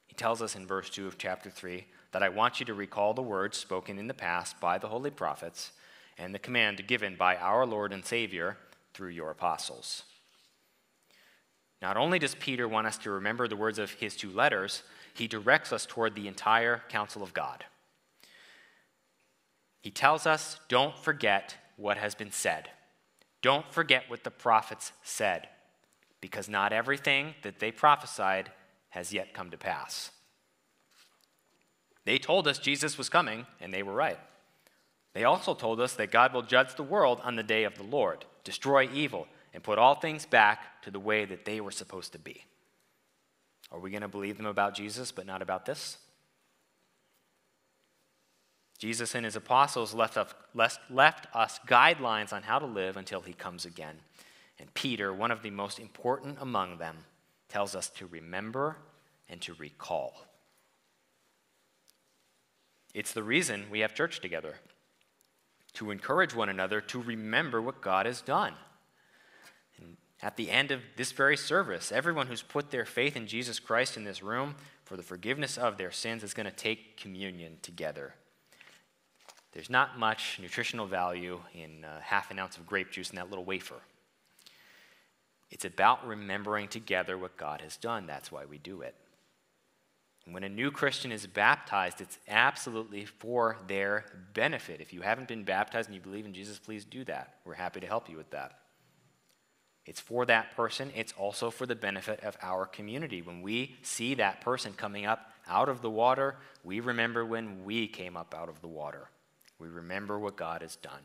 He 0.07 0.15
tells 0.15 0.43
us 0.43 0.57
in 0.57 0.67
verse 0.67 0.91
2 0.91 1.07
of 1.07 1.19
chapter 1.19 1.51
3 1.51 1.87
that 2.13 2.23
I 2.23 2.29
want 2.29 2.61
you 2.61 2.67
to 2.67 2.75
recall 2.75 3.15
the 3.15 3.23
words 3.23 3.57
spoken 3.57 3.99
in 3.99 4.09
the 4.09 4.15
past 4.15 4.61
by 4.61 4.79
the 4.79 4.89
holy 4.89 5.11
prophets 5.11 5.73
and 6.19 6.35
the 6.35 6.39
command 6.39 6.87
given 6.87 7.17
by 7.17 7.37
our 7.37 7.65
Lord 7.65 7.93
and 7.93 8.05
Savior 8.05 8.57
through 8.93 9.11
your 9.11 9.31
apostles. 9.31 10.03
Not 11.81 11.97
only 11.97 12.19
does 12.19 12.35
Peter 12.35 12.69
want 12.69 12.87
us 12.87 12.99
to 12.99 13.11
remember 13.11 13.49
the 13.49 13.57
words 13.57 13.79
of 13.79 13.93
his 13.93 14.17
two 14.17 14.31
letters, 14.31 14.83
he 15.15 15.27
directs 15.27 15.73
us 15.73 15.87
toward 15.87 16.15
the 16.15 16.29
entire 16.29 16.83
counsel 16.89 17.23
of 17.23 17.33
God. 17.33 17.65
He 19.81 19.91
tells 19.91 20.27
us, 20.27 20.61
don't 20.69 20.97
forget 20.99 21.57
what 21.77 21.97
has 21.97 22.15
been 22.15 22.33
said. 22.33 22.69
Don't 23.43 23.73
forget 23.73 24.05
what 24.09 24.25
the 24.25 24.31
prophets 24.31 24.93
said, 25.03 25.49
because 26.21 26.49
not 26.49 26.73
everything 26.73 27.35
that 27.43 27.59
they 27.59 27.71
prophesied 27.71 28.51
has 28.91 29.13
yet 29.13 29.33
come 29.33 29.51
to 29.51 29.57
pass. 29.57 30.11
They 32.05 32.19
told 32.19 32.49
us 32.49 32.59
Jesus 32.59 32.99
was 32.99 33.09
coming, 33.09 33.47
and 33.61 33.73
they 33.73 33.83
were 33.83 33.95
right. 33.95 34.19
They 35.15 35.25
also 35.25 35.55
told 35.55 35.81
us 35.81 35.95
that 35.95 36.11
God 36.11 36.33
will 36.33 36.43
judge 36.43 36.75
the 36.75 36.83
world 36.83 37.21
on 37.25 37.37
the 37.37 37.43
day 37.43 37.65
of 37.65 37.77
the 37.77 37.83
Lord, 37.83 38.25
destroy 38.45 38.89
evil, 38.93 39.27
and 39.53 39.63
put 39.63 39.79
all 39.79 39.97
things 39.97 40.27
back 40.27 40.83
to 40.83 40.91
the 40.91 41.01
way 41.01 41.25
that 41.25 41.45
they 41.45 41.61
were 41.61 41.71
supposed 41.71 42.13
to 42.13 42.19
be. 42.19 42.45
Are 43.73 43.79
we 43.79 43.91
going 43.91 44.03
to 44.03 44.09
believe 44.09 44.37
them 44.37 44.47
about 44.47 44.75
Jesus, 44.75 45.13
but 45.13 45.27
not 45.27 45.43
about 45.43 45.67
this? 45.67 45.99
Jesus 48.81 49.15
and 49.15 49.27
his 49.27 49.37
apostles 49.37 49.93
left 49.93 50.17
us, 50.17 50.79
left 50.89 51.27
us 51.37 51.61
guidelines 51.69 52.33
on 52.33 52.43
how 52.43 52.59
to 52.59 52.65
live 52.65 52.97
until 52.97 53.21
he 53.21 53.35
comes 53.35 53.67
again. 53.67 53.97
And 54.59 54.73
Peter, 54.73 55.13
one 55.13 55.31
of 55.31 55.43
the 55.43 55.51
most 55.51 55.79
important 55.79 56.39
among 56.41 56.79
them, 56.79 56.97
tells 57.51 57.75
us 57.75 57.91
to 57.91 58.07
remember 58.07 58.79
and 59.29 59.39
to 59.43 59.53
recall. 59.55 60.25
It's 62.95 63.13
the 63.13 63.23
reason 63.23 63.67
we 63.71 63.81
have 63.81 63.95
church 63.95 64.21
together 64.21 64.55
to 65.75 65.91
encourage 65.91 66.35
one 66.35 66.49
another 66.49 66.81
to 66.81 67.03
remember 67.03 67.61
what 67.61 67.83
God 67.83 68.07
has 68.07 68.23
done. 68.23 68.55
And 69.77 69.99
at 70.23 70.39
the 70.39 70.51
end 70.51 70.71
of 70.71 70.81
this 70.97 71.13
very 71.13 71.37
service, 71.37 71.93
everyone 71.93 72.29
who's 72.29 72.43
put 72.43 72.71
their 72.71 72.87
faith 72.87 73.15
in 73.15 73.27
Jesus 73.27 73.61
Christ 73.61 73.99
in 73.99 74.05
this 74.05 74.23
room 74.23 74.55
for 74.85 74.97
the 74.97 75.03
forgiveness 75.03 75.59
of 75.59 75.77
their 75.77 75.91
sins 75.91 76.25
is 76.25 76.33
going 76.33 76.47
to 76.47 76.51
take 76.51 76.97
communion 76.97 77.59
together. 77.61 78.15
There's 79.53 79.71
not 79.71 79.99
much 79.99 80.39
nutritional 80.41 80.87
value 80.87 81.41
in 81.55 81.85
uh, 81.85 82.01
half 82.01 82.31
an 82.31 82.39
ounce 82.39 82.57
of 82.57 82.67
grape 82.67 82.91
juice 82.91 83.11
in 83.11 83.17
that 83.17 83.31
little 83.31 83.45
wafer. 83.45 83.81
It's 85.51 85.65
about 85.65 86.07
remembering 86.07 86.69
together 86.69 87.19
what 87.19 87.37
God 87.37 87.61
has 87.61 87.77
done. 87.77 88.07
That's 88.07 88.31
why 88.31 88.45
we 88.45 88.59
do 88.59 88.83
it. 88.83 88.95
When 90.31 90.45
a 90.45 90.49
new 90.49 90.71
Christian 90.71 91.11
is 91.11 91.27
baptized, 91.27 92.01
it's 92.01 92.19
absolutely 92.29 93.05
for 93.05 93.57
their 93.67 94.05
benefit. 94.33 94.81
If 94.81 94.93
you 94.93 95.01
haven't 95.01 95.27
been 95.27 95.43
baptized 95.43 95.89
and 95.89 95.95
you 95.95 96.01
believe 96.01 96.27
in 96.27 96.35
Jesus, 96.35 96.59
please 96.59 96.85
do 96.85 97.05
that. 97.05 97.35
We're 97.45 97.55
happy 97.55 97.81
to 97.81 97.87
help 97.87 98.09
you 98.09 98.17
with 98.17 98.31
that. 98.31 98.59
It's 99.87 100.01
for 100.01 100.27
that 100.27 100.55
person, 100.55 100.93
it's 100.95 101.15
also 101.17 101.51
for 101.51 101.67
the 101.67 101.75
benefit 101.75 102.21
of 102.23 102.37
our 102.43 102.67
community. 102.67 103.23
When 103.23 103.43
we 103.43 103.77
see 103.83 104.15
that 104.15 104.41
person 104.41 104.73
coming 104.75 105.07
up 105.07 105.33
out 105.49 105.69
of 105.69 105.83
the 105.83 105.91
water, 105.91 106.37
we 106.63 106.79
remember 106.79 107.25
when 107.25 107.65
we 107.65 107.89
came 107.89 108.17
up 108.17 108.35
out 108.37 108.49
of 108.49 108.61
the 108.61 108.69
water. 108.69 109.09
We 109.61 109.69
remember 109.69 110.19
what 110.19 110.37
God 110.37 110.63
has 110.63 110.77
done. 110.77 111.03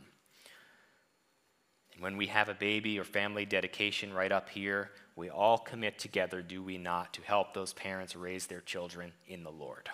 And 1.93 2.01
when 2.01 2.17
we 2.17 2.27
have 2.27 2.49
a 2.49 2.53
baby 2.53 2.97
or 2.99 3.03
family 3.03 3.45
dedication 3.45 4.13
right 4.13 4.31
up 4.31 4.49
here, 4.49 4.91
we 5.15 5.29
all 5.29 5.57
commit 5.57 5.99
together, 5.99 6.41
do 6.41 6.63
we 6.63 6.77
not, 6.77 7.13
to 7.13 7.21
help 7.21 7.53
those 7.53 7.73
parents 7.73 8.15
raise 8.15 8.47
their 8.47 8.61
children 8.61 9.13
in 9.27 9.43
the 9.43 9.51
Lord. 9.51 9.89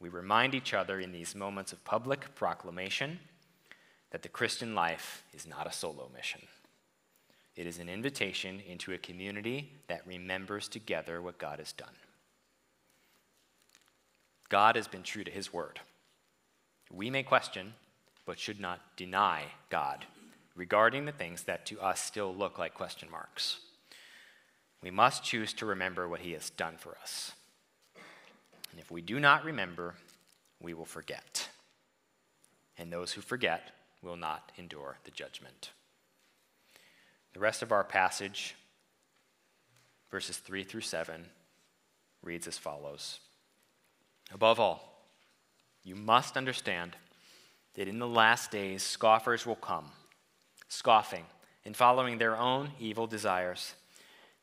We 0.00 0.08
remind 0.08 0.54
each 0.54 0.74
other 0.74 1.00
in 1.00 1.12
these 1.12 1.34
moments 1.34 1.72
of 1.72 1.84
public 1.84 2.34
proclamation 2.34 3.18
that 4.10 4.22
the 4.22 4.28
Christian 4.28 4.74
life 4.74 5.24
is 5.32 5.46
not 5.46 5.66
a 5.66 5.72
solo 5.72 6.10
mission. 6.14 6.42
It 7.56 7.66
is 7.66 7.78
an 7.78 7.88
invitation 7.88 8.60
into 8.60 8.92
a 8.92 8.98
community 8.98 9.72
that 9.88 10.06
remembers 10.06 10.68
together 10.68 11.20
what 11.20 11.38
God 11.38 11.58
has 11.58 11.72
done. 11.72 11.94
God 14.48 14.76
has 14.76 14.86
been 14.86 15.02
true 15.02 15.24
to 15.24 15.30
his 15.30 15.52
word. 15.52 15.80
We 16.90 17.10
may 17.10 17.22
question, 17.22 17.74
but 18.24 18.38
should 18.38 18.60
not 18.60 18.80
deny 18.96 19.44
God 19.70 20.06
regarding 20.56 21.04
the 21.04 21.12
things 21.12 21.44
that 21.44 21.66
to 21.66 21.80
us 21.80 22.00
still 22.00 22.34
look 22.34 22.58
like 22.58 22.74
question 22.74 23.10
marks. 23.10 23.60
We 24.82 24.90
must 24.90 25.24
choose 25.24 25.52
to 25.54 25.66
remember 25.66 26.08
what 26.08 26.20
he 26.20 26.32
has 26.32 26.50
done 26.50 26.76
for 26.78 26.96
us. 27.02 27.32
And 28.70 28.80
if 28.80 28.90
we 28.90 29.00
do 29.00 29.18
not 29.18 29.44
remember, 29.44 29.94
we 30.60 30.74
will 30.74 30.84
forget. 30.84 31.48
And 32.76 32.92
those 32.92 33.12
who 33.12 33.20
forget 33.20 33.70
will 34.02 34.16
not 34.16 34.52
endure 34.56 34.98
the 35.04 35.10
judgment. 35.10 35.70
The 37.34 37.40
rest 37.40 37.62
of 37.62 37.72
our 37.72 37.84
passage, 37.84 38.54
verses 40.10 40.36
3 40.36 40.64
through 40.64 40.82
7, 40.82 41.26
reads 42.22 42.46
as 42.46 42.58
follows 42.58 43.20
Above 44.32 44.60
all, 44.60 44.87
you 45.84 45.94
must 45.94 46.36
understand 46.36 46.96
that 47.74 47.88
in 47.88 47.98
the 47.98 48.06
last 48.06 48.50
days 48.50 48.82
scoffers 48.82 49.46
will 49.46 49.56
come, 49.56 49.86
scoffing 50.68 51.24
and 51.64 51.76
following 51.76 52.18
their 52.18 52.36
own 52.36 52.70
evil 52.80 53.06
desires. 53.06 53.74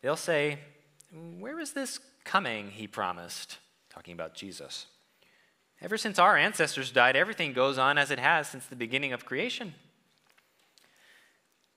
They'll 0.01 0.15
say, 0.15 0.59
Where 1.39 1.59
is 1.59 1.73
this 1.73 1.99
coming 2.23 2.71
he 2.71 2.87
promised? 2.87 3.57
Talking 3.89 4.13
about 4.13 4.35
Jesus. 4.35 4.87
Ever 5.81 5.97
since 5.97 6.17
our 6.17 6.37
ancestors 6.37 6.91
died, 6.91 7.15
everything 7.15 7.53
goes 7.53 7.77
on 7.77 7.97
as 7.97 8.11
it 8.11 8.19
has 8.19 8.47
since 8.47 8.65
the 8.65 8.75
beginning 8.75 9.13
of 9.13 9.25
creation. 9.25 9.73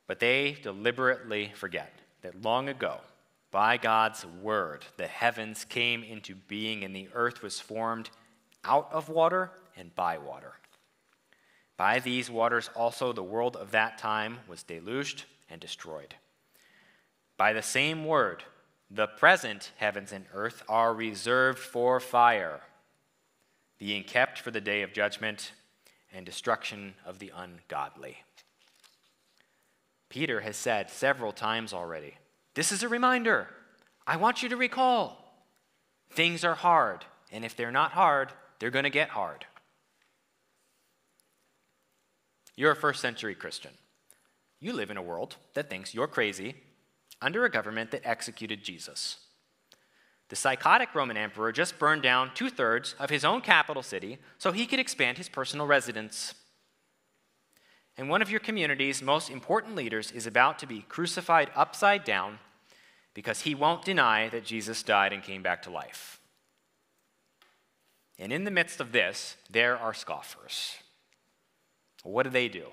But 0.06 0.20
they 0.20 0.56
deliberately 0.62 1.52
forget 1.54 1.92
that 2.22 2.42
long 2.42 2.68
ago, 2.68 2.98
by 3.50 3.76
God's 3.76 4.24
word, 4.24 4.84
the 4.96 5.06
heavens 5.06 5.64
came 5.64 6.02
into 6.02 6.34
being 6.34 6.84
and 6.84 6.94
the 6.94 7.08
earth 7.14 7.42
was 7.42 7.60
formed 7.60 8.10
out 8.64 8.88
of 8.92 9.08
water 9.08 9.50
and 9.76 9.94
by 9.94 10.18
water. 10.18 10.54
By 11.76 12.00
these 12.00 12.30
waters 12.30 12.70
also 12.74 13.12
the 13.12 13.22
world 13.22 13.56
of 13.56 13.70
that 13.70 13.98
time 13.98 14.38
was 14.48 14.62
deluged 14.62 15.24
and 15.48 15.60
destroyed. 15.60 16.16
By 17.36 17.52
the 17.52 17.62
same 17.62 18.04
word, 18.04 18.42
the 18.90 19.06
present 19.06 19.70
heavens 19.76 20.12
and 20.12 20.26
earth 20.34 20.62
are 20.68 20.92
reserved 20.92 21.58
for 21.58 22.00
fire, 22.00 22.60
being 23.78 24.02
kept 24.02 24.38
for 24.38 24.50
the 24.50 24.60
day 24.60 24.82
of 24.82 24.92
judgment 24.92 25.52
and 26.12 26.26
destruction 26.26 26.94
of 27.06 27.18
the 27.18 27.32
ungodly. 27.36 28.18
Peter 30.08 30.40
has 30.40 30.56
said 30.56 30.90
several 30.90 31.32
times 31.32 31.72
already 31.72 32.14
this 32.54 32.72
is 32.72 32.82
a 32.82 32.88
reminder. 32.88 33.46
I 34.04 34.16
want 34.16 34.42
you 34.42 34.48
to 34.48 34.56
recall 34.56 35.46
things 36.10 36.44
are 36.44 36.56
hard, 36.56 37.04
and 37.30 37.44
if 37.44 37.54
they're 37.54 37.70
not 37.70 37.92
hard, 37.92 38.32
they're 38.58 38.70
going 38.70 38.84
to 38.84 38.90
get 38.90 39.10
hard. 39.10 39.46
You're 42.56 42.72
a 42.72 42.76
first 42.76 43.00
century 43.00 43.34
Christian. 43.34 43.72
You 44.60 44.72
live 44.72 44.90
in 44.90 44.96
a 44.96 45.02
world 45.02 45.36
that 45.54 45.70
thinks 45.70 45.94
you're 45.94 46.08
crazy 46.08 46.56
under 47.22 47.44
a 47.44 47.50
government 47.50 47.92
that 47.92 48.04
executed 48.04 48.64
Jesus. 48.64 49.18
The 50.28 50.36
psychotic 50.36 50.94
Roman 50.94 51.16
emperor 51.16 51.52
just 51.52 51.78
burned 51.78 52.02
down 52.02 52.32
two 52.34 52.50
thirds 52.50 52.94
of 52.98 53.10
his 53.10 53.24
own 53.24 53.40
capital 53.40 53.82
city 53.82 54.18
so 54.36 54.52
he 54.52 54.66
could 54.66 54.78
expand 54.78 55.18
his 55.18 55.28
personal 55.28 55.66
residence. 55.66 56.34
And 57.96 58.08
one 58.08 58.22
of 58.22 58.30
your 58.30 58.40
community's 58.40 59.02
most 59.02 59.30
important 59.30 59.74
leaders 59.74 60.10
is 60.12 60.26
about 60.26 60.58
to 60.58 60.66
be 60.66 60.82
crucified 60.88 61.50
upside 61.56 62.04
down 62.04 62.38
because 63.14 63.40
he 63.40 63.54
won't 63.54 63.84
deny 63.84 64.28
that 64.28 64.44
Jesus 64.44 64.82
died 64.82 65.12
and 65.12 65.22
came 65.22 65.42
back 65.42 65.62
to 65.62 65.70
life. 65.70 66.17
And 68.18 68.32
in 68.32 68.44
the 68.44 68.50
midst 68.50 68.80
of 68.80 68.92
this, 68.92 69.36
there 69.50 69.76
are 69.76 69.94
scoffers. 69.94 70.76
What 72.02 72.24
do 72.24 72.30
they 72.30 72.48
do? 72.48 72.66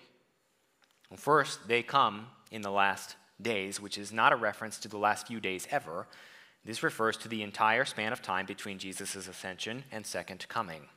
Well, 1.10 1.18
first, 1.18 1.68
they 1.68 1.84
come 1.84 2.28
in 2.52 2.62
the 2.62 2.72
last 2.72 3.16
days, 3.42 3.80
which 3.80 3.98
is 3.98 4.12
not 4.12 4.34
a 4.34 4.38
reference 4.38 4.80
to 4.80 4.88
the 4.88 4.98
last 4.98 5.28
few 5.28 5.40
days 5.40 5.68
ever. 5.70 6.08
This 6.64 6.82
refers 6.82 7.18
to 7.18 7.28
the 7.28 7.44
entire 7.44 7.86
span 7.86 8.12
of 8.12 8.22
time 8.22 8.46
between 8.46 8.80
Jesus' 8.80 9.16
ascension 9.16 9.84
and 9.92 10.06
second 10.06 10.48
coming, 10.48 10.88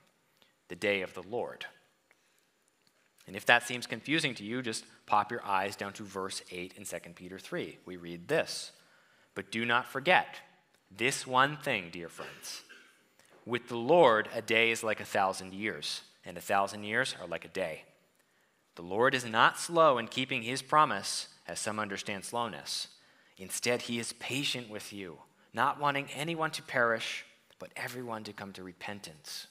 the 0.68 0.76
day 0.76 1.02
of 1.02 1.12
the 1.14 1.22
Lord. 1.22 1.66
And 3.26 3.36
if 3.36 3.44
that 3.46 3.66
seems 3.66 3.86
confusing 3.86 4.34
to 4.36 4.44
you, 4.44 4.62
just 4.62 4.86
pop 5.04 5.30
your 5.30 5.44
eyes 5.44 5.76
down 5.76 5.92
to 5.94 6.02
verse 6.02 6.42
8 6.50 6.72
in 6.78 6.84
2 6.84 6.96
Peter 7.14 7.38
3. 7.38 7.78
We 7.84 7.96
read 7.96 8.28
this 8.28 8.72
But 9.34 9.52
do 9.52 9.66
not 9.66 9.86
forget 9.86 10.36
this 10.90 11.26
one 11.26 11.58
thing, 11.58 11.90
dear 11.92 12.08
friends. 12.08 12.62
With 13.48 13.68
the 13.68 13.78
Lord, 13.78 14.28
a 14.34 14.42
day 14.42 14.70
is 14.70 14.84
like 14.84 15.00
a 15.00 15.06
thousand 15.06 15.54
years, 15.54 16.02
and 16.22 16.36
a 16.36 16.40
thousand 16.40 16.84
years 16.84 17.14
are 17.18 17.26
like 17.26 17.46
a 17.46 17.48
day. 17.48 17.84
The 18.74 18.82
Lord 18.82 19.14
is 19.14 19.24
not 19.24 19.58
slow 19.58 19.96
in 19.96 20.06
keeping 20.08 20.42
his 20.42 20.60
promise, 20.60 21.28
as 21.46 21.58
some 21.58 21.80
understand 21.80 22.26
slowness. 22.26 22.88
Instead, 23.38 23.80
he 23.80 23.98
is 23.98 24.12
patient 24.12 24.68
with 24.68 24.92
you, 24.92 25.20
not 25.54 25.80
wanting 25.80 26.08
anyone 26.14 26.50
to 26.50 26.62
perish, 26.62 27.24
but 27.58 27.72
everyone 27.74 28.22
to 28.24 28.34
come 28.34 28.52
to 28.52 28.62
repentance. 28.62 29.46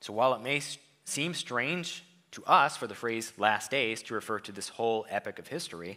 So 0.00 0.12
while 0.12 0.34
it 0.34 0.42
may 0.42 0.60
seem 1.04 1.32
strange 1.32 2.02
to 2.32 2.44
us 2.44 2.76
for 2.76 2.88
the 2.88 2.94
phrase 2.96 3.32
last 3.38 3.70
days 3.70 4.02
to 4.02 4.14
refer 4.14 4.40
to 4.40 4.50
this 4.50 4.70
whole 4.70 5.06
epic 5.10 5.38
of 5.38 5.46
history, 5.46 5.96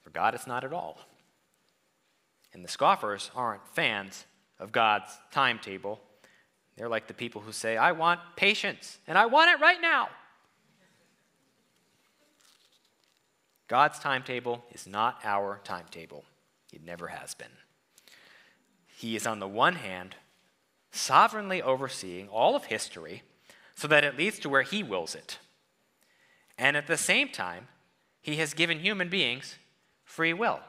for 0.00 0.10
God 0.10 0.34
it's 0.34 0.48
not 0.48 0.64
at 0.64 0.72
all. 0.72 0.98
And 2.52 2.64
the 2.64 2.68
scoffers 2.68 3.30
aren't 3.36 3.68
fans 3.68 4.24
of 4.62 4.72
God's 4.72 5.10
timetable. 5.32 6.00
They're 6.76 6.88
like 6.88 7.08
the 7.08 7.14
people 7.14 7.42
who 7.42 7.52
say, 7.52 7.76
I 7.76 7.92
want 7.92 8.20
patience, 8.36 8.98
and 9.06 9.18
I 9.18 9.26
want 9.26 9.50
it 9.50 9.60
right 9.60 9.80
now. 9.80 10.08
God's 13.68 13.98
timetable 13.98 14.64
is 14.72 14.86
not 14.86 15.18
our 15.24 15.60
timetable, 15.64 16.24
it 16.72 16.84
never 16.84 17.08
has 17.08 17.34
been. 17.34 17.48
He 18.96 19.16
is, 19.16 19.26
on 19.26 19.40
the 19.40 19.48
one 19.48 19.74
hand, 19.76 20.14
sovereignly 20.92 21.60
overseeing 21.60 22.28
all 22.28 22.54
of 22.54 22.66
history 22.66 23.22
so 23.74 23.88
that 23.88 24.04
it 24.04 24.16
leads 24.16 24.38
to 24.40 24.48
where 24.48 24.62
He 24.62 24.82
wills 24.82 25.14
it. 25.14 25.38
And 26.56 26.76
at 26.76 26.86
the 26.86 26.96
same 26.96 27.28
time, 27.28 27.66
He 28.20 28.36
has 28.36 28.54
given 28.54 28.78
human 28.78 29.08
beings 29.08 29.56
free 30.04 30.32
will. 30.32 30.60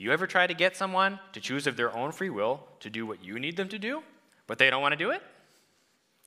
You 0.00 0.12
ever 0.12 0.26
try 0.26 0.46
to 0.46 0.54
get 0.54 0.78
someone 0.78 1.20
to 1.34 1.40
choose 1.40 1.66
of 1.66 1.76
their 1.76 1.94
own 1.94 2.10
free 2.12 2.30
will 2.30 2.66
to 2.80 2.88
do 2.88 3.04
what 3.04 3.22
you 3.22 3.38
need 3.38 3.58
them 3.58 3.68
to 3.68 3.78
do, 3.78 4.02
but 4.46 4.56
they 4.56 4.70
don't 4.70 4.80
want 4.80 4.92
to 4.92 4.96
do 4.96 5.10
it? 5.10 5.22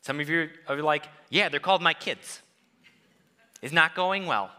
Some 0.04 0.20
of 0.20 0.30
you 0.30 0.50
are 0.68 0.80
like, 0.80 1.08
yeah, 1.32 1.50
they're 1.50 1.60
called 1.60 1.82
my 1.82 1.96
kids. 1.96 2.44
It's 3.64 3.74
not 3.74 3.96
going 3.96 4.28
well. 4.28 4.52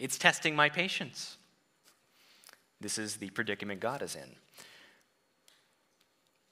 It's 0.00 0.18
testing 0.18 0.56
my 0.56 0.68
patience. 0.68 1.36
This 2.80 2.98
is 2.98 3.18
the 3.18 3.30
predicament 3.30 3.78
God 3.78 4.02
is 4.02 4.16
in. 4.16 4.34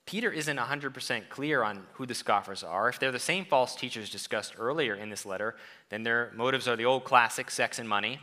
Peter 0.06 0.30
isn't 0.30 0.56
100% 0.56 1.28
clear 1.28 1.64
on 1.64 1.84
who 1.94 2.06
the 2.06 2.14
scoffers 2.14 2.62
are. 2.62 2.88
If 2.88 3.00
they're 3.00 3.10
the 3.10 3.18
same 3.18 3.44
false 3.44 3.74
teachers 3.74 4.08
discussed 4.08 4.54
earlier 4.56 4.94
in 4.94 5.10
this 5.10 5.26
letter, 5.26 5.56
then 5.88 6.04
their 6.04 6.30
motives 6.36 6.68
are 6.68 6.76
the 6.76 6.84
old 6.84 7.02
classic 7.02 7.50
sex 7.50 7.80
and 7.80 7.88
money. 7.88 8.20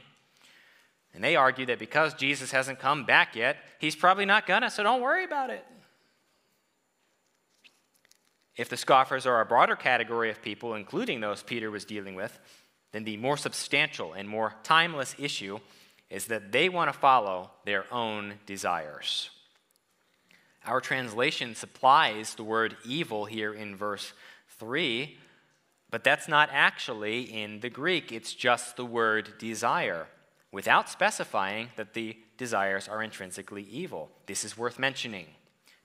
And 1.16 1.24
they 1.24 1.38
argue 1.38 1.66
that 1.68 1.80
because 1.80 2.14
Jesus 2.14 2.52
hasn't 2.52 2.80
come 2.80 3.06
back 3.06 3.36
yet, 3.36 3.58
he's 3.80 3.96
probably 3.96 4.26
not 4.26 4.46
gonna, 4.46 4.70
so 4.70 4.84
don't 4.84 5.02
worry 5.02 5.24
about 5.24 5.50
it. 5.50 5.66
If 8.58 8.70
the 8.70 8.78
scoffers 8.78 9.26
are 9.26 9.42
a 9.42 9.46
broader 9.46 9.76
category 9.76 10.30
of 10.30 10.42
people, 10.42 10.76
including 10.76 11.22
those 11.22 11.42
Peter 11.42 11.72
was 11.72 11.86
dealing 11.86 12.16
with, 12.16 12.38
then 12.92 13.06
the 13.06 13.18
more 13.18 13.38
substantial 13.38 14.14
and 14.14 14.28
more 14.28 14.56
timeless 14.64 15.16
issue 15.18 15.60
is 16.10 16.28
that 16.28 16.52
they 16.52 16.70
want 16.70 16.92
to 16.92 16.98
follow 16.98 17.52
their 17.66 17.86
own 17.94 18.36
desires. 18.46 19.30
Our 20.66 20.82
translation 20.82 21.56
supplies 21.56 22.36
the 22.36 22.44
word 22.44 22.76
evil 22.86 23.26
here 23.26 23.54
in 23.54 23.76
verse 23.76 24.14
3, 24.60 25.18
but 25.90 26.04
that's 26.04 26.28
not 26.28 26.50
actually 26.52 27.22
in 27.22 27.60
the 27.60 27.70
Greek. 27.70 28.12
It's 28.12 28.34
just 28.34 28.76
the 28.76 28.86
word 28.86 29.34
desire, 29.38 30.08
without 30.56 30.88
specifying 30.88 31.68
that 31.76 31.94
the 31.94 32.16
desires 32.38 32.88
are 32.88 33.04
intrinsically 33.04 33.64
evil. 33.64 34.10
This 34.26 34.46
is 34.46 34.58
worth 34.58 34.80
mentioning 34.80 35.28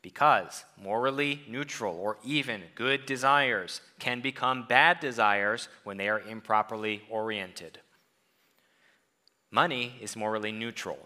because 0.00 0.64
morally 0.80 1.40
neutral 1.48 1.96
or 1.96 2.18
even 2.22 2.62
good 2.76 3.04
desires 3.04 3.80
can 3.98 4.20
become 4.20 4.68
bad 4.68 5.00
desires 5.00 5.68
when 5.83 5.96
they 5.96 6.09
are 6.09 6.20
improperly 6.20 7.02
oriented. 7.11 7.80
Money 9.50 9.96
is 10.00 10.14
morally 10.14 10.52
neutral. 10.52 11.00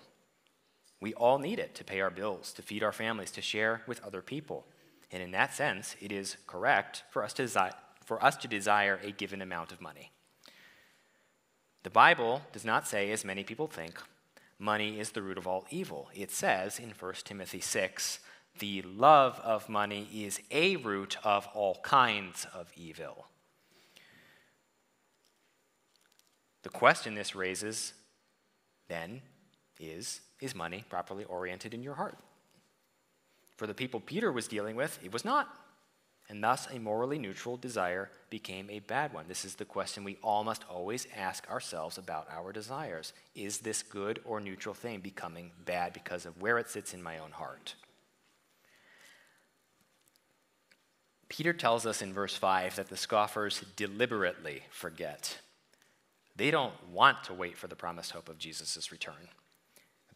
We 1.01 1.15
all 1.15 1.39
need 1.39 1.59
it 1.59 1.75
to 1.77 1.85
pay 1.85 2.03
our 2.03 2.11
bills, 2.11 2.53
to 2.53 2.63
feed 2.63 2.83
our 2.83 2.93
families, 2.93 3.31
to 3.31 3.41
share 3.41 3.81
with 3.87 4.05
other 4.05 4.21
people. 4.21 4.67
And 5.11 5.23
in 5.23 5.31
that 5.31 5.55
sense, 5.55 5.97
it 6.03 6.13
is 6.13 6.37
correct 6.47 7.05
for 7.11 7.25
us 7.25 7.33
to, 7.33 7.45
desi- 7.45 7.73
for 8.05 8.23
us 8.23 8.37
to 8.37 8.47
desire 8.47 9.01
a 9.03 9.11
given 9.11 9.41
amount 9.41 9.73
of 9.73 9.81
money. 9.81 10.11
The 11.85 11.91
Bible 11.91 12.43
does 12.53 12.65
not 12.65 12.89
say, 12.89 13.13
as 13.13 13.25
many 13.25 13.45
people 13.45 13.69
think, 13.69 14.01
money 14.59 14.99
is 14.99 15.11
the 15.11 15.23
root 15.23 15.39
of 15.39 15.47
all 15.47 15.67
evil. 15.71 16.09
It 16.15 16.31
says 16.31 16.79
in 16.79 16.91
1 16.91 17.15
Timothy 17.25 17.61
6 17.61 18.19
the 18.59 18.83
love 18.83 19.41
of 19.41 19.69
money 19.69 20.09
is 20.13 20.41
a 20.51 20.77
root 20.77 21.17
of 21.25 21.49
all 21.55 21.77
kinds 21.83 22.47
of 22.55 22.73
evil. 22.77 23.27
The 26.63 26.69
question 26.71 27.15
this 27.15 27.35
raises 27.35 27.93
then 28.89 29.23
is 29.79 30.21
Is 30.41 30.55
money 30.55 30.85
properly 30.89 31.25
oriented 31.25 31.75
in 31.75 31.83
your 31.83 31.95
heart? 31.95 32.17
For 33.57 33.67
the 33.67 33.75
people 33.75 34.01
Peter 34.01 34.33
was 34.33 34.49
dealing 34.49 34.77
with, 34.77 34.99
it 35.03 35.13
was 35.13 35.25
not. 35.25 35.49
And 36.29 36.43
thus, 36.43 36.67
a 36.73 36.79
morally 36.79 37.19
neutral 37.19 37.57
desire 37.57 38.11
became 38.31 38.71
a 38.71 38.79
bad 38.79 39.13
one. 39.13 39.27
This 39.29 39.45
is 39.45 39.57
the 39.57 39.67
question 39.67 40.05
we 40.05 40.17
all 40.23 40.43
must 40.43 40.65
always 40.71 41.07
ask 41.15 41.49
ourselves 41.51 41.99
about 41.99 42.29
our 42.31 42.51
desires. 42.51 43.13
Is 43.35 43.59
this 43.59 43.83
good 43.83 44.21
or 44.25 44.41
neutral 44.41 44.75
thing 44.75 45.01
becoming 45.01 45.51
bad 45.67 45.93
because 45.93 46.25
of 46.25 46.41
where 46.41 46.59
it 46.59 46.71
sits 46.71 46.95
in 46.95 47.03
my 47.03 47.19
own 47.19 47.33
heart? 47.33 47.75
Peter 51.29 51.53
tells 51.53 51.85
us 51.85 52.01
in 52.01 52.13
verse 52.13 52.37
5 52.37 52.77
that 52.77 52.89
the 52.89 52.97
scoffers 52.97 53.63
deliberately 53.77 54.63
forget. 54.71 55.39
They 56.37 56.51
don't 56.51 56.75
want 56.91 57.25
to 57.25 57.35
wait 57.35 57.57
for 57.57 57.67
the 57.67 57.77
promised 57.77 58.13
hope 58.13 58.29
of 58.29 58.39
Jesus' 58.39 58.91
return. 58.91 59.29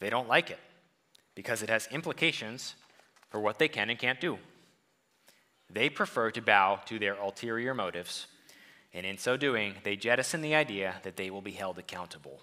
They 0.00 0.10
don't 0.10 0.28
like 0.28 0.50
it 0.50 0.60
because 1.34 1.62
it 1.62 1.68
has 1.68 1.86
implications 1.90 2.74
for 3.30 3.40
what 3.40 3.58
they 3.58 3.68
can 3.68 3.90
and 3.90 3.98
can't 3.98 4.20
do. 4.20 4.38
They 5.70 5.90
prefer 5.90 6.31
to 6.31 6.40
bow 6.40 6.81
to 6.87 6.98
their 6.98 7.14
ulterior 7.14 7.74
motives, 7.74 8.26
and 8.94 9.04
in 9.04 9.18
so 9.18 9.37
doing, 9.37 9.74
they 9.85 9.96
jettison 9.96 10.40
the 10.40 10.54
idea 10.54 10.96
that 11.02 11.16
they 11.16 11.31
will 11.31 11.42
be 11.42 11.52
held 11.52 11.78
accountable. 11.78 12.40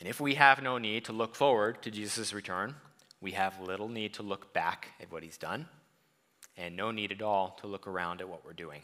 And 0.00 0.08
if 0.08 0.20
we 0.20 0.34
have 0.34 0.62
no 0.62 0.78
need 0.78 1.04
to 1.06 1.12
look 1.12 1.34
forward 1.34 1.82
to 1.82 1.90
Jesus' 1.90 2.32
return, 2.32 2.74
we 3.20 3.32
have 3.32 3.60
little 3.60 3.88
need 3.88 4.14
to 4.14 4.22
look 4.22 4.52
back 4.52 4.88
at 5.00 5.10
what 5.10 5.22
he's 5.22 5.38
done, 5.38 5.66
and 6.56 6.76
no 6.76 6.90
need 6.90 7.12
at 7.12 7.22
all 7.22 7.56
to 7.60 7.66
look 7.66 7.86
around 7.86 8.20
at 8.20 8.28
what 8.28 8.44
we're 8.44 8.52
doing. 8.52 8.82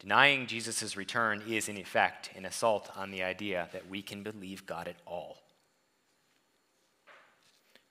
Denying 0.00 0.46
Jesus' 0.46 0.96
return 0.96 1.42
is, 1.46 1.68
in 1.68 1.76
effect, 1.76 2.30
an 2.34 2.46
assault 2.46 2.90
on 2.96 3.10
the 3.10 3.22
idea 3.22 3.68
that 3.72 3.88
we 3.88 4.00
can 4.00 4.22
believe 4.22 4.64
God 4.64 4.88
at 4.88 4.96
all. 5.06 5.36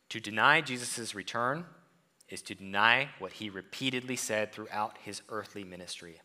To 0.10 0.19
deny 0.19 0.62
Jesus' 0.62 1.13
return 1.13 1.65
is 2.29 2.41
to 2.43 2.55
deny 2.55 3.09
what 3.19 3.33
he 3.33 3.49
repeatedly 3.49 4.15
said 4.15 4.51
throughout 4.51 4.97
his 5.03 5.21
earthly 5.29 5.63
ministry. 5.63 6.21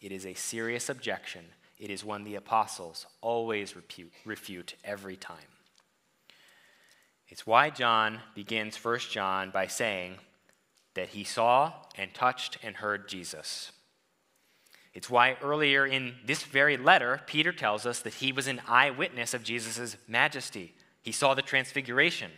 It 0.00 0.12
is 0.12 0.24
a 0.24 0.34
serious 0.34 0.88
objection. 0.88 1.44
It 1.78 1.90
is 1.90 2.04
one 2.04 2.24
the 2.24 2.36
apostles 2.36 3.06
always 3.20 3.74
refute, 3.74 4.12
refute 4.24 4.74
every 4.84 5.16
time. 5.16 5.36
It's 7.28 7.46
why 7.46 7.70
John 7.70 8.20
begins 8.34 8.82
1 8.82 8.98
John 9.10 9.50
by 9.50 9.66
saying 9.66 10.16
that 10.94 11.10
he 11.10 11.24
saw 11.24 11.72
and 11.96 12.12
touched 12.12 12.58
and 12.62 12.76
heard 12.76 13.08
Jesus. 13.08 13.72
It's 14.92 15.08
why 15.08 15.36
earlier 15.40 15.86
in 15.86 16.16
this 16.26 16.42
very 16.42 16.76
letter, 16.76 17.20
Peter 17.26 17.52
tells 17.52 17.86
us 17.86 18.00
that 18.00 18.14
he 18.14 18.32
was 18.32 18.48
an 18.48 18.60
eyewitness 18.66 19.32
of 19.34 19.44
Jesus' 19.44 19.96
majesty. 20.08 20.74
He 21.02 21.12
saw 21.12 21.34
the 21.34 21.42
transfiguration. 21.42 22.32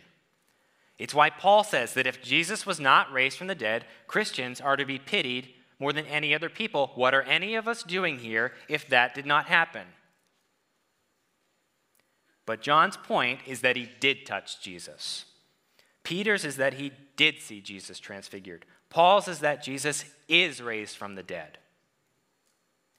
It's 0.99 1.13
why 1.13 1.29
Paul 1.29 1.63
says 1.63 1.93
that 1.93 2.07
if 2.07 2.21
Jesus 2.21 2.65
was 2.65 2.79
not 2.79 3.11
raised 3.11 3.37
from 3.37 3.47
the 3.47 3.55
dead, 3.55 3.85
Christians 4.07 4.61
are 4.61 4.75
to 4.75 4.85
be 4.85 4.99
pitied 4.99 5.49
more 5.79 5.91
than 5.91 6.05
any 6.05 6.33
other 6.33 6.49
people. 6.49 6.91
What 6.95 7.13
are 7.13 7.23
any 7.23 7.55
of 7.55 7.67
us 7.67 7.83
doing 7.83 8.19
here 8.19 8.53
if 8.69 8.87
that 8.89 9.15
did 9.15 9.25
not 9.25 9.47
happen? 9.47 9.87
But 12.45 12.61
John's 12.61 12.97
point 12.97 13.39
is 13.47 13.61
that 13.61 13.75
he 13.75 13.89
did 13.99 14.25
touch 14.25 14.61
Jesus. 14.61 15.25
Peter's 16.03 16.45
is 16.45 16.57
that 16.57 16.75
he 16.75 16.91
did 17.15 17.39
see 17.39 17.61
Jesus 17.61 17.99
transfigured. 17.99 18.65
Paul's 18.89 19.27
is 19.27 19.39
that 19.39 19.63
Jesus 19.63 20.05
is 20.27 20.61
raised 20.61 20.97
from 20.97 21.15
the 21.15 21.23
dead. 21.23 21.57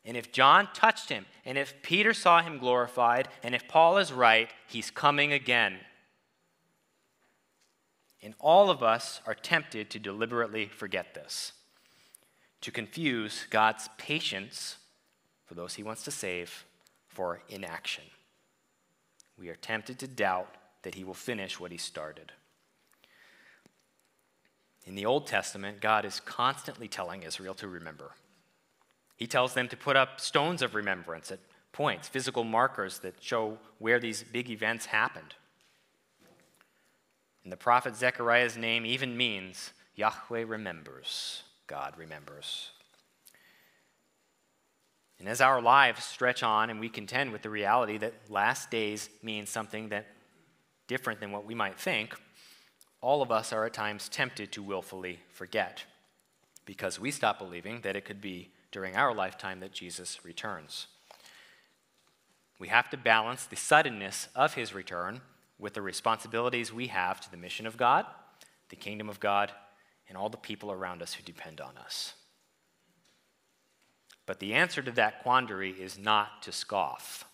And 0.04 0.16
if 0.16 0.32
John 0.32 0.68
touched 0.74 1.08
him, 1.08 1.26
and 1.44 1.56
if 1.56 1.82
Peter 1.82 2.12
saw 2.12 2.42
him 2.42 2.58
glorified, 2.58 3.28
and 3.42 3.54
if 3.54 3.68
Paul 3.68 3.98
is 3.98 4.12
right, 4.12 4.50
he's 4.66 4.90
coming 4.90 5.32
again. 5.32 5.78
And 8.24 8.34
all 8.40 8.70
of 8.70 8.82
us 8.82 9.20
are 9.26 9.34
tempted 9.34 9.90
to 9.90 9.98
deliberately 9.98 10.66
forget 10.66 11.12
this, 11.12 11.52
to 12.62 12.70
confuse 12.70 13.46
God's 13.50 13.90
patience 13.98 14.78
for 15.44 15.52
those 15.52 15.74
he 15.74 15.82
wants 15.82 16.04
to 16.04 16.10
save 16.10 16.64
for 17.06 17.42
inaction. 17.50 18.04
We 19.38 19.50
are 19.50 19.56
tempted 19.56 19.98
to 19.98 20.08
doubt 20.08 20.54
that 20.84 20.94
he 20.94 21.04
will 21.04 21.12
finish 21.12 21.60
what 21.60 21.70
he 21.70 21.76
started. 21.76 22.32
In 24.86 24.94
the 24.94 25.04
Old 25.04 25.26
Testament, 25.26 25.82
God 25.82 26.06
is 26.06 26.20
constantly 26.20 26.88
telling 26.88 27.24
Israel 27.24 27.54
to 27.54 27.68
remember. 27.68 28.12
He 29.16 29.26
tells 29.26 29.52
them 29.52 29.68
to 29.68 29.76
put 29.76 29.96
up 29.96 30.18
stones 30.18 30.62
of 30.62 30.74
remembrance 30.74 31.30
at 31.30 31.40
points, 31.72 32.08
physical 32.08 32.44
markers 32.44 33.00
that 33.00 33.22
show 33.22 33.58
where 33.78 34.00
these 34.00 34.22
big 34.22 34.48
events 34.48 34.86
happened. 34.86 35.34
And 37.44 37.52
the 37.52 37.56
prophet 37.58 37.94
Zechariah's 37.94 38.56
name 38.56 38.86
even 38.86 39.16
means 39.16 39.72
Yahweh 39.94 40.44
remembers, 40.46 41.42
God 41.66 41.94
remembers. 41.96 42.70
And 45.18 45.28
as 45.28 45.40
our 45.40 45.62
lives 45.62 46.04
stretch 46.04 46.42
on 46.42 46.70
and 46.70 46.80
we 46.80 46.88
contend 46.88 47.32
with 47.32 47.42
the 47.42 47.50
reality 47.50 47.98
that 47.98 48.14
last 48.28 48.70
days 48.70 49.08
means 49.22 49.50
something 49.50 49.90
that 49.90 50.06
different 50.86 51.20
than 51.20 51.32
what 51.32 51.46
we 51.46 51.54
might 51.54 51.78
think, 51.78 52.14
all 53.00 53.22
of 53.22 53.30
us 53.30 53.52
are 53.52 53.66
at 53.66 53.74
times 53.74 54.08
tempted 54.08 54.50
to 54.52 54.62
willfully 54.62 55.20
forget 55.28 55.84
because 56.64 56.98
we 56.98 57.10
stop 57.10 57.38
believing 57.38 57.82
that 57.82 57.96
it 57.96 58.04
could 58.04 58.20
be 58.20 58.50
during 58.72 58.96
our 58.96 59.14
lifetime 59.14 59.60
that 59.60 59.72
Jesus 59.72 60.24
returns. 60.24 60.86
We 62.58 62.68
have 62.68 62.88
to 62.90 62.96
balance 62.96 63.44
the 63.44 63.56
suddenness 63.56 64.28
of 64.34 64.54
his 64.54 64.74
return 64.74 65.20
with 65.64 65.72
the 65.72 65.80
responsibilities 65.80 66.74
we 66.74 66.88
have 66.88 67.22
to 67.22 67.30
the 67.30 67.38
mission 67.38 67.66
of 67.66 67.78
God, 67.78 68.04
the 68.68 68.76
kingdom 68.76 69.08
of 69.08 69.18
God, 69.18 69.50
and 70.10 70.18
all 70.18 70.28
the 70.28 70.36
people 70.36 70.70
around 70.70 71.00
us 71.00 71.14
who 71.14 71.22
depend 71.22 71.58
on 71.58 71.78
us. 71.78 72.12
But 74.26 74.40
the 74.40 74.52
answer 74.52 74.82
to 74.82 74.90
that 74.90 75.22
quandary 75.22 75.70
is 75.70 75.98
not 75.98 76.42
to 76.42 76.52
scoff, 76.52 77.24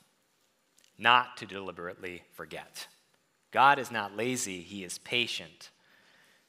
not 0.97 1.39
to 1.39 1.45
deliberately 1.45 2.23
forget. 2.33 2.87
God 3.51 3.81
is 3.81 3.91
not 3.91 4.17
lazy, 4.17 4.61
He 4.61 4.85
is 4.85 4.99
patient. 4.99 5.71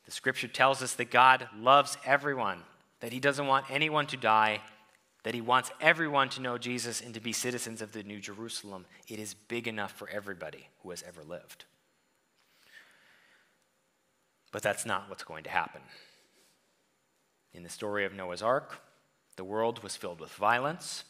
The 0.05 0.11
scripture 0.11 0.47
tells 0.47 0.83
us 0.83 0.93
that 0.93 1.09
God 1.09 1.47
loves 1.57 1.97
everyone, 2.05 2.61
that 2.99 3.11
He 3.11 3.19
doesn't 3.19 3.47
want 3.47 3.71
anyone 3.71 4.05
to 4.05 4.17
die, 4.17 4.61
that 5.23 5.33
He 5.33 5.41
wants 5.41 5.71
everyone 5.81 6.29
to 6.29 6.41
know 6.41 6.59
Jesus 6.59 7.01
and 7.01 7.15
to 7.15 7.19
be 7.19 7.33
citizens 7.33 7.81
of 7.81 7.91
the 7.91 8.03
New 8.03 8.19
Jerusalem. 8.19 8.85
It 9.07 9.17
is 9.17 9.33
big 9.33 9.67
enough 9.67 9.93
for 9.93 10.07
everybody 10.09 10.67
who 10.83 10.91
has 10.91 11.03
ever 11.07 11.23
lived. 11.23 11.65
But 14.51 14.63
that's 14.63 14.85
not 14.85 15.09
what's 15.09 15.23
going 15.23 15.43
to 15.45 15.49
happen. 15.49 15.81
In 17.53 17.63
the 17.63 17.69
story 17.69 18.05
of 18.05 18.13
Noah's 18.13 18.41
Ark, 18.41 18.81
the 19.37 19.43
world 19.43 19.81
was 19.83 19.95
filled 19.95 20.19
with 20.19 20.31
violence, 20.31 21.03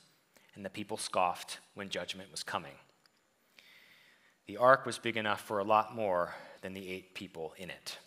and 0.56 0.64
the 0.64 0.70
people 0.70 0.98
scoffed 0.98 1.60
when 1.74 1.90
judgment 1.90 2.32
was 2.32 2.44
coming. 2.44 2.74
The 4.48 4.58
ark 4.58 4.86
was 4.86 4.98
big 4.98 5.18
enough 5.18 5.42
for 5.42 5.60
a 5.60 5.64
lot 5.64 5.96
more 5.96 6.36
than 6.62 6.74
the 6.74 6.90
eight 6.90 7.16
people 7.16 7.54
in 7.58 7.70
it, 7.70 7.98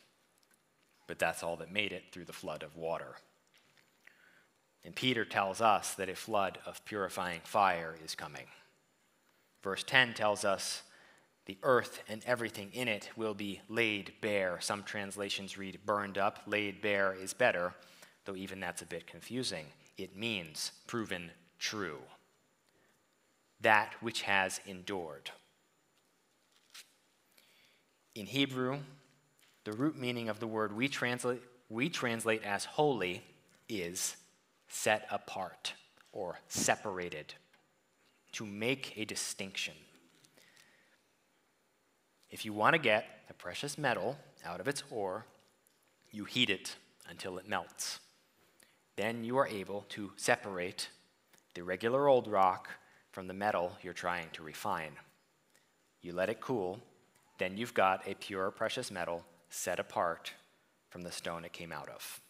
but 1.07 1.19
that's 1.19 1.43
all 1.43 1.57
that 1.57 1.73
made 1.73 1.93
it 1.93 2.05
through 2.13 2.27
the 2.27 2.33
flood 2.33 2.63
of 2.63 2.77
water. 2.77 3.17
And 4.85 4.95
Peter 4.95 5.25
tells 5.25 5.61
us 5.61 5.95
that 5.95 6.11
a 6.11 6.15
flood 6.15 6.59
of 6.67 6.85
purifying 6.85 7.41
fire 7.45 7.97
is 8.05 8.15
coming. 8.15 8.47
Verse 9.63 9.83
10 9.83 10.13
tells 10.13 10.45
us 10.45 10.83
the 11.47 11.59
earth 11.63 12.03
and 12.09 12.23
everything 12.25 12.71
in 12.73 12.89
it 12.89 13.11
will 13.17 13.35
be 13.35 13.61
laid 13.69 14.13
bare. 14.21 14.59
Some 14.61 14.83
translations 14.83 15.59
read 15.59 15.81
burned 15.85 16.19
up. 16.19 16.41
Laid 16.47 16.81
bare 16.81 17.15
is 17.15 17.35
better, 17.35 17.75
though 18.25 18.37
even 18.37 18.61
that's 18.61 18.83
a 18.83 18.87
bit 18.87 19.07
confusing 19.07 19.67
it 19.97 20.17
means 20.17 20.73
proven 20.87 21.31
true. 21.59 22.01
That 23.61 23.95
which 24.01 24.23
has 24.23 24.61
endured. 24.67 25.31
In 28.15 28.27
Hebrew, 28.27 28.79
the 29.65 29.73
root 29.73 29.99
meaning 29.99 30.29
of 30.29 30.41
the 30.41 30.47
word 30.47 30.77
we 30.77 30.89
translate, 30.89 31.43
we 31.69 31.89
translate 31.89 32.45
as 32.45 32.65
holy 32.65 33.23
is 33.69 34.17
set 34.69 35.07
apart 35.11 35.73
or 36.13 36.39
separated, 36.49 37.35
to 38.33 38.45
make 38.45 38.93
a 38.97 39.05
distinction. 39.05 39.75
If 42.35 42.45
you 42.45 42.53
want 42.53 42.75
to 42.75 42.79
get 42.79 43.07
a 43.31 43.33
precious 43.33 43.79
metal 43.79 44.19
out 44.45 44.61
of 44.61 44.69
its 44.69 44.83
ore, 44.91 45.25
you 46.11 46.25
heat 46.25 46.51
it 46.51 46.77
until 47.09 47.39
it 47.39 47.49
melts 47.49 48.01
then 48.97 49.25
you 49.25 49.37
are 49.37 49.47
able 49.49 49.85
to 49.89 50.13
separate 50.17 50.89
the 51.55 51.63
regular 51.63 52.09
old 52.09 52.29
rock 52.29 52.69
from 53.11 53.27
the 53.27 53.35
metal 53.35 53.77
you're 53.83 53.93
trying 53.93 54.29
to 54.33 54.43
refine. 54.43 54.93
You 56.01 56.13
let 56.13 56.29
it 56.29 56.41
cool, 56.41 56.81
then 57.39 57.57
you've 57.57 57.75
got 57.75 58.07
a 58.07 58.15
pure 58.15 58.51
precious 58.51 58.91
metal 58.91 59.25
set 59.51 59.81
apart 59.81 60.33
from 60.91 61.03
the 61.03 61.13
stone 61.13 61.45
it 61.45 61.53
came 61.53 61.73
out 61.73 61.89
of. 61.89 62.21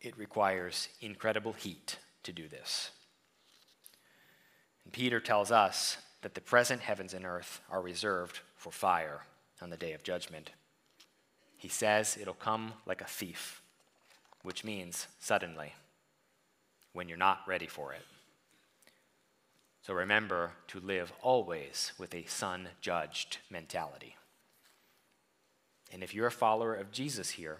It 0.00 0.16
requires 0.16 0.88
incredible 1.00 1.52
heat 1.52 1.98
to 2.22 2.32
do 2.32 2.48
this. 2.48 2.90
And 4.84 4.92
Peter 4.92 5.20
tells 5.20 5.50
us 5.50 5.98
that 6.22 6.34
the 6.34 6.40
present 6.40 6.82
heavens 6.82 7.14
and 7.14 7.24
earth 7.24 7.60
are 7.70 7.80
reserved 7.80 8.40
for 8.56 8.70
fire 8.70 9.20
on 9.62 9.70
the 9.70 9.76
day 9.76 9.92
of 9.92 10.02
judgment. 10.02 10.50
He 11.56 11.68
says 11.68 12.18
it'll 12.20 12.34
come 12.34 12.74
like 12.86 13.00
a 13.00 13.06
thief 13.06 13.60
which 14.42 14.64
means 14.64 15.06
suddenly, 15.18 15.74
when 16.92 17.08
you're 17.08 17.18
not 17.18 17.40
ready 17.46 17.66
for 17.66 17.92
it. 17.92 18.02
So 19.82 19.94
remember 19.94 20.52
to 20.68 20.80
live 20.80 21.12
always 21.22 21.92
with 21.98 22.14
a 22.14 22.26
son 22.26 22.68
judged 22.80 23.38
mentality. 23.50 24.16
And 25.92 26.02
if 26.02 26.14
you're 26.14 26.26
a 26.26 26.32
follower 26.32 26.74
of 26.74 26.92
Jesus 26.92 27.30
here, 27.30 27.58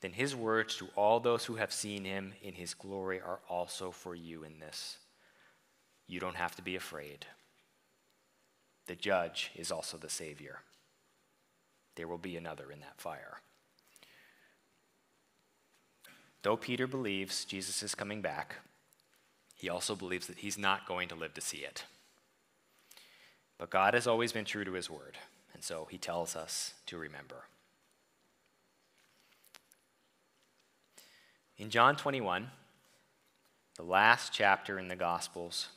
then 0.00 0.12
his 0.12 0.34
words 0.34 0.76
to 0.76 0.88
all 0.96 1.20
those 1.20 1.44
who 1.44 1.56
have 1.56 1.72
seen 1.72 2.04
him 2.04 2.34
in 2.42 2.54
his 2.54 2.74
glory 2.74 3.20
are 3.20 3.40
also 3.48 3.90
for 3.90 4.14
you 4.14 4.44
in 4.44 4.58
this. 4.58 4.98
You 6.06 6.20
don't 6.20 6.36
have 6.36 6.54
to 6.56 6.62
be 6.62 6.76
afraid. 6.76 7.24
The 8.86 8.94
judge 8.94 9.50
is 9.54 9.72
also 9.72 9.96
the 9.96 10.10
Savior. 10.10 10.60
There 11.96 12.08
will 12.08 12.18
be 12.18 12.36
another 12.36 12.70
in 12.70 12.80
that 12.80 13.00
fire. 13.00 13.38
Though 16.42 16.56
Peter 16.56 16.86
believes 16.86 17.44
Jesus 17.44 17.82
is 17.82 17.94
coming 17.94 18.20
back, 18.20 18.56
he 19.56 19.68
also 19.68 19.94
believes 19.94 20.26
that 20.26 20.38
he's 20.38 20.58
not 20.58 20.86
going 20.86 21.08
to 21.08 21.14
live 21.14 21.32
to 21.34 21.40
see 21.40 21.58
it. 21.58 21.84
But 23.56 23.70
God 23.70 23.94
has 23.94 24.06
always 24.06 24.32
been 24.32 24.44
true 24.44 24.64
to 24.64 24.72
his 24.72 24.90
word, 24.90 25.16
and 25.54 25.62
so 25.62 25.86
he 25.90 25.96
tells 25.96 26.36
us 26.36 26.74
to 26.86 26.98
remember. 26.98 27.44
In 31.56 31.70
John 31.70 31.96
21, 31.96 32.50
the 33.76 33.84
last 33.84 34.32
chapter 34.32 34.78
in 34.78 34.88
the 34.88 34.96
Gospels, 34.96 35.68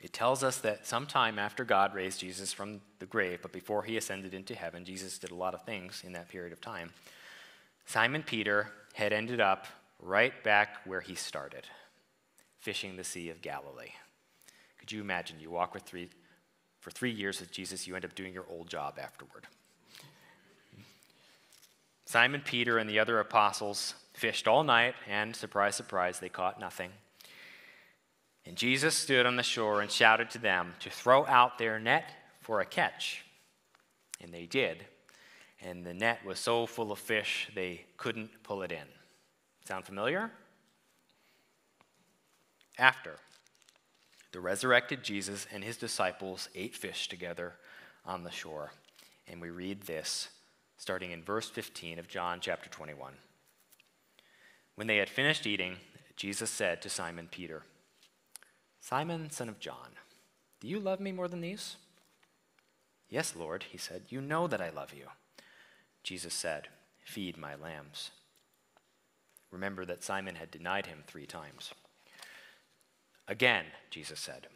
it 0.00 0.12
tells 0.12 0.44
us 0.44 0.58
that 0.58 0.86
sometime 0.86 1.38
after 1.38 1.64
God 1.64 1.94
raised 1.94 2.20
Jesus 2.20 2.52
from 2.52 2.80
the 3.00 3.06
grave, 3.06 3.40
but 3.42 3.52
before 3.52 3.82
he 3.82 3.96
ascended 3.96 4.32
into 4.32 4.54
heaven, 4.54 4.84
Jesus 4.84 5.18
did 5.18 5.32
a 5.32 5.34
lot 5.34 5.54
of 5.54 5.64
things 5.64 6.02
in 6.06 6.12
that 6.12 6.28
period 6.28 6.52
of 6.52 6.60
time. 6.60 6.92
Simon 7.84 8.22
Peter 8.22 8.68
had 8.94 9.12
ended 9.12 9.40
up 9.40 9.66
right 10.00 10.44
back 10.44 10.86
where 10.86 11.00
he 11.00 11.14
started, 11.14 11.66
fishing 12.60 12.96
the 12.96 13.04
Sea 13.04 13.30
of 13.30 13.42
Galilee. 13.42 13.92
Could 14.78 14.92
you 14.92 15.00
imagine? 15.00 15.40
You 15.40 15.50
walk 15.50 15.74
with 15.74 15.82
three, 15.82 16.10
for 16.80 16.90
three 16.90 17.10
years 17.10 17.40
with 17.40 17.50
Jesus, 17.50 17.86
you 17.86 17.96
end 17.96 18.04
up 18.04 18.14
doing 18.14 18.32
your 18.32 18.46
old 18.48 18.68
job 18.68 18.98
afterward. 19.00 19.46
Simon 22.04 22.40
Peter 22.42 22.78
and 22.78 22.88
the 22.88 23.00
other 23.00 23.18
apostles 23.18 23.94
fished 24.14 24.48
all 24.48 24.64
night, 24.64 24.94
and 25.08 25.34
surprise, 25.34 25.74
surprise, 25.74 26.20
they 26.20 26.28
caught 26.28 26.60
nothing. 26.60 26.90
And 28.48 28.56
Jesus 28.56 28.94
stood 28.94 29.26
on 29.26 29.36
the 29.36 29.42
shore 29.42 29.82
and 29.82 29.90
shouted 29.90 30.30
to 30.30 30.38
them 30.38 30.72
to 30.80 30.88
throw 30.88 31.26
out 31.26 31.58
their 31.58 31.78
net 31.78 32.10
for 32.40 32.60
a 32.60 32.64
catch. 32.64 33.22
And 34.22 34.32
they 34.32 34.46
did. 34.46 34.86
And 35.60 35.84
the 35.84 35.92
net 35.92 36.24
was 36.24 36.38
so 36.38 36.64
full 36.64 36.90
of 36.90 36.98
fish, 36.98 37.50
they 37.54 37.84
couldn't 37.98 38.30
pull 38.42 38.62
it 38.62 38.72
in. 38.72 38.86
Sound 39.66 39.84
familiar? 39.84 40.30
After 42.78 43.18
the 44.32 44.40
resurrected 44.40 45.02
Jesus 45.02 45.46
and 45.52 45.62
his 45.62 45.76
disciples 45.76 46.48
ate 46.54 46.74
fish 46.74 47.06
together 47.08 47.52
on 48.06 48.24
the 48.24 48.30
shore. 48.30 48.72
And 49.26 49.42
we 49.42 49.50
read 49.50 49.82
this 49.82 50.30
starting 50.78 51.10
in 51.10 51.22
verse 51.22 51.50
15 51.50 51.98
of 51.98 52.08
John 52.08 52.38
chapter 52.40 52.70
21. 52.70 53.12
When 54.74 54.86
they 54.86 54.96
had 54.96 55.10
finished 55.10 55.46
eating, 55.46 55.76
Jesus 56.16 56.48
said 56.48 56.80
to 56.80 56.88
Simon 56.88 57.28
Peter, 57.30 57.64
Simon, 58.80 59.30
son 59.30 59.48
of 59.48 59.58
John, 59.58 59.90
do 60.60 60.68
you 60.68 60.80
love 60.80 61.00
me 61.00 61.12
more 61.12 61.28
than 61.28 61.40
these? 61.40 61.76
Yes, 63.08 63.34
Lord, 63.36 63.64
he 63.70 63.78
said, 63.78 64.02
you 64.08 64.20
know 64.20 64.46
that 64.46 64.60
I 64.60 64.70
love 64.70 64.92
you. 64.94 65.06
Jesus 66.02 66.34
said, 66.34 66.68
Feed 67.04 67.38
my 67.38 67.54
lambs. 67.54 68.10
Remember 69.50 69.84
that 69.86 70.04
Simon 70.04 70.34
had 70.34 70.50
denied 70.50 70.86
him 70.86 71.04
three 71.06 71.26
times. 71.26 71.72
Again, 73.26 73.64
Jesus 73.90 74.20
said, 74.20 74.46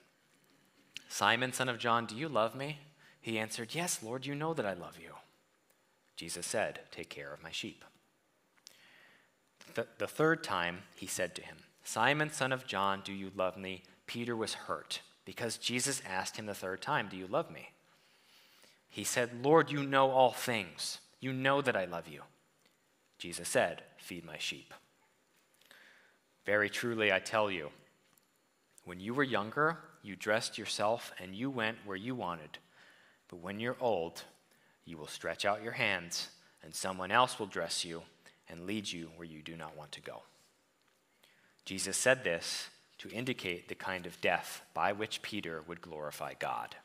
Simon, 1.08 1.52
son 1.52 1.68
of 1.68 1.78
John, 1.78 2.06
do 2.06 2.16
you 2.16 2.28
love 2.28 2.54
me? 2.54 2.78
He 3.20 3.38
answered, 3.38 3.74
Yes, 3.74 4.02
Lord, 4.02 4.26
you 4.26 4.34
know 4.34 4.54
that 4.54 4.66
I 4.66 4.74
love 4.74 4.98
you. 5.00 5.12
Jesus 6.16 6.46
said, 6.46 6.80
Take 6.90 7.08
care 7.08 7.32
of 7.32 7.42
my 7.42 7.50
sheep. 7.50 7.84
The, 9.74 9.86
the 9.98 10.06
third 10.06 10.44
time 10.44 10.80
he 10.96 11.06
said 11.06 11.34
to 11.36 11.42
him, 11.42 11.56
Simon, 11.84 12.30
son 12.30 12.52
of 12.52 12.66
John, 12.66 13.02
do 13.04 13.12
you 13.12 13.30
love 13.34 13.56
me? 13.56 13.82
Peter 14.06 14.36
was 14.36 14.54
hurt 14.54 15.00
because 15.24 15.56
Jesus 15.56 16.02
asked 16.08 16.36
him 16.36 16.46
the 16.46 16.54
third 16.54 16.82
time, 16.82 17.08
Do 17.08 17.16
you 17.16 17.26
love 17.26 17.50
me? 17.50 17.70
He 18.88 19.04
said, 19.04 19.30
Lord, 19.42 19.70
you 19.70 19.82
know 19.82 20.10
all 20.10 20.32
things. 20.32 20.98
You 21.20 21.32
know 21.32 21.62
that 21.62 21.76
I 21.76 21.84
love 21.84 22.08
you. 22.08 22.22
Jesus 23.18 23.48
said, 23.48 23.82
Feed 23.96 24.24
my 24.24 24.38
sheep. 24.38 24.74
Very 26.44 26.68
truly, 26.68 27.12
I 27.12 27.20
tell 27.20 27.50
you, 27.50 27.70
when 28.84 28.98
you 28.98 29.14
were 29.14 29.22
younger, 29.22 29.78
you 30.02 30.16
dressed 30.16 30.58
yourself 30.58 31.12
and 31.20 31.34
you 31.34 31.48
went 31.48 31.78
where 31.84 31.96
you 31.96 32.14
wanted. 32.14 32.58
But 33.28 33.40
when 33.40 33.60
you're 33.60 33.76
old, 33.80 34.24
you 34.84 34.98
will 34.98 35.06
stretch 35.06 35.44
out 35.44 35.62
your 35.62 35.72
hands, 35.72 36.28
and 36.62 36.74
someone 36.74 37.12
else 37.12 37.38
will 37.38 37.46
dress 37.46 37.84
you 37.84 38.02
and 38.48 38.66
lead 38.66 38.90
you 38.90 39.10
where 39.16 39.26
you 39.26 39.40
do 39.40 39.56
not 39.56 39.76
want 39.76 39.92
to 39.92 40.00
go. 40.00 40.22
Jesus 41.64 41.96
said 41.96 42.24
this 42.24 42.68
to 43.02 43.10
indicate 43.10 43.66
the 43.68 43.74
kind 43.74 44.06
of 44.06 44.20
death 44.20 44.62
by 44.74 44.92
which 44.92 45.22
Peter 45.22 45.62
would 45.66 45.80
glorify 45.80 46.34
God. 46.38 46.76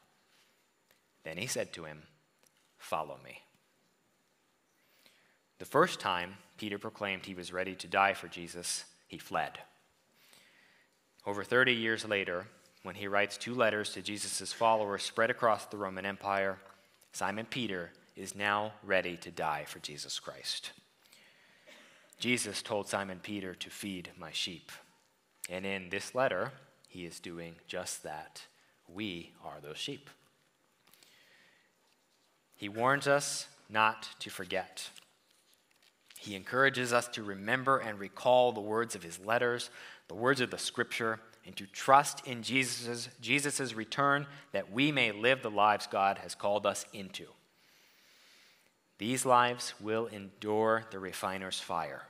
Then 1.24 1.38
he 1.38 1.46
said 1.46 1.72
to 1.74 1.84
him, 1.84 2.02
Follow 2.80 3.20
me. 3.24 3.44
The 5.60 5.66
first 5.66 6.00
time 6.00 6.38
Peter 6.58 6.80
proclaimed 6.80 7.26
he 7.26 7.36
was 7.36 7.54
ready 7.54 7.76
to 7.76 7.88
die 7.88 8.16
for 8.16 8.28
Jesus, 8.28 8.86
he 9.08 9.20
fled. 9.20 9.60
Over 11.24 11.44
30 11.44 11.74
years 11.74 12.04
later, 12.04 12.48
when 12.82 12.96
he 12.96 13.08
writes 13.08 13.38
two 13.38 13.54
letters 13.54 13.92
to 13.92 14.02
Jesus' 14.02 14.52
followers 14.52 15.04
spread 15.04 15.30
across 15.30 15.66
the 15.66 15.78
Roman 15.78 16.06
Empire, 16.06 16.58
Simon 17.12 17.46
Peter 17.46 17.92
is 18.16 18.34
now 18.34 18.74
ready 18.84 19.18
to 19.18 19.30
die 19.30 19.66
for 19.68 19.78
Jesus 19.80 20.20
Christ. 20.20 20.72
Jesus 22.20 22.64
told 22.64 22.88
Simon 22.88 23.20
Peter 23.22 23.54
to 23.54 23.70
feed 23.70 24.10
my 24.18 24.32
sheep. 24.32 24.72
And 25.50 25.66
in 25.66 25.90
this 25.90 26.14
letter, 26.14 26.52
he 26.88 27.06
is 27.06 27.20
doing 27.20 27.56
just 27.68 28.04
that. 28.04 28.44
We 28.88 29.32
are 29.44 29.60
those 29.62 29.78
sheep. 29.78 30.10
He 32.56 32.70
warns 32.70 33.08
us 33.08 33.48
not 33.70 34.10
to 34.20 34.30
forget. 34.30 34.90
He 36.20 36.36
encourages 36.36 36.92
us 36.92 37.08
to 37.10 37.24
remember 37.24 37.78
and 37.78 38.00
recall 38.00 38.52
the 38.52 38.60
words 38.60 38.96
of 38.96 39.04
his 39.04 39.20
letters, 39.20 39.70
the 40.08 40.16
words 40.16 40.42
of 40.42 40.50
the 40.50 40.58
scripture, 40.58 41.20
and 41.46 41.56
to 41.56 41.68
trust 41.68 42.26
in 42.28 42.44
Jesus' 42.44 43.10
Jesus's 43.22 43.76
return 43.76 44.26
that 44.52 44.72
we 44.72 44.92
may 44.92 45.12
live 45.12 45.42
the 45.42 45.52
lives 45.52 45.88
God 45.88 46.18
has 46.18 46.36
called 46.36 46.66
us 46.66 46.86
into. 46.92 47.26
These 48.98 49.26
lives 49.26 49.74
will 49.80 50.08
endure 50.08 50.86
the 50.92 51.00
refiner's 51.00 51.60
fire. 51.60 52.04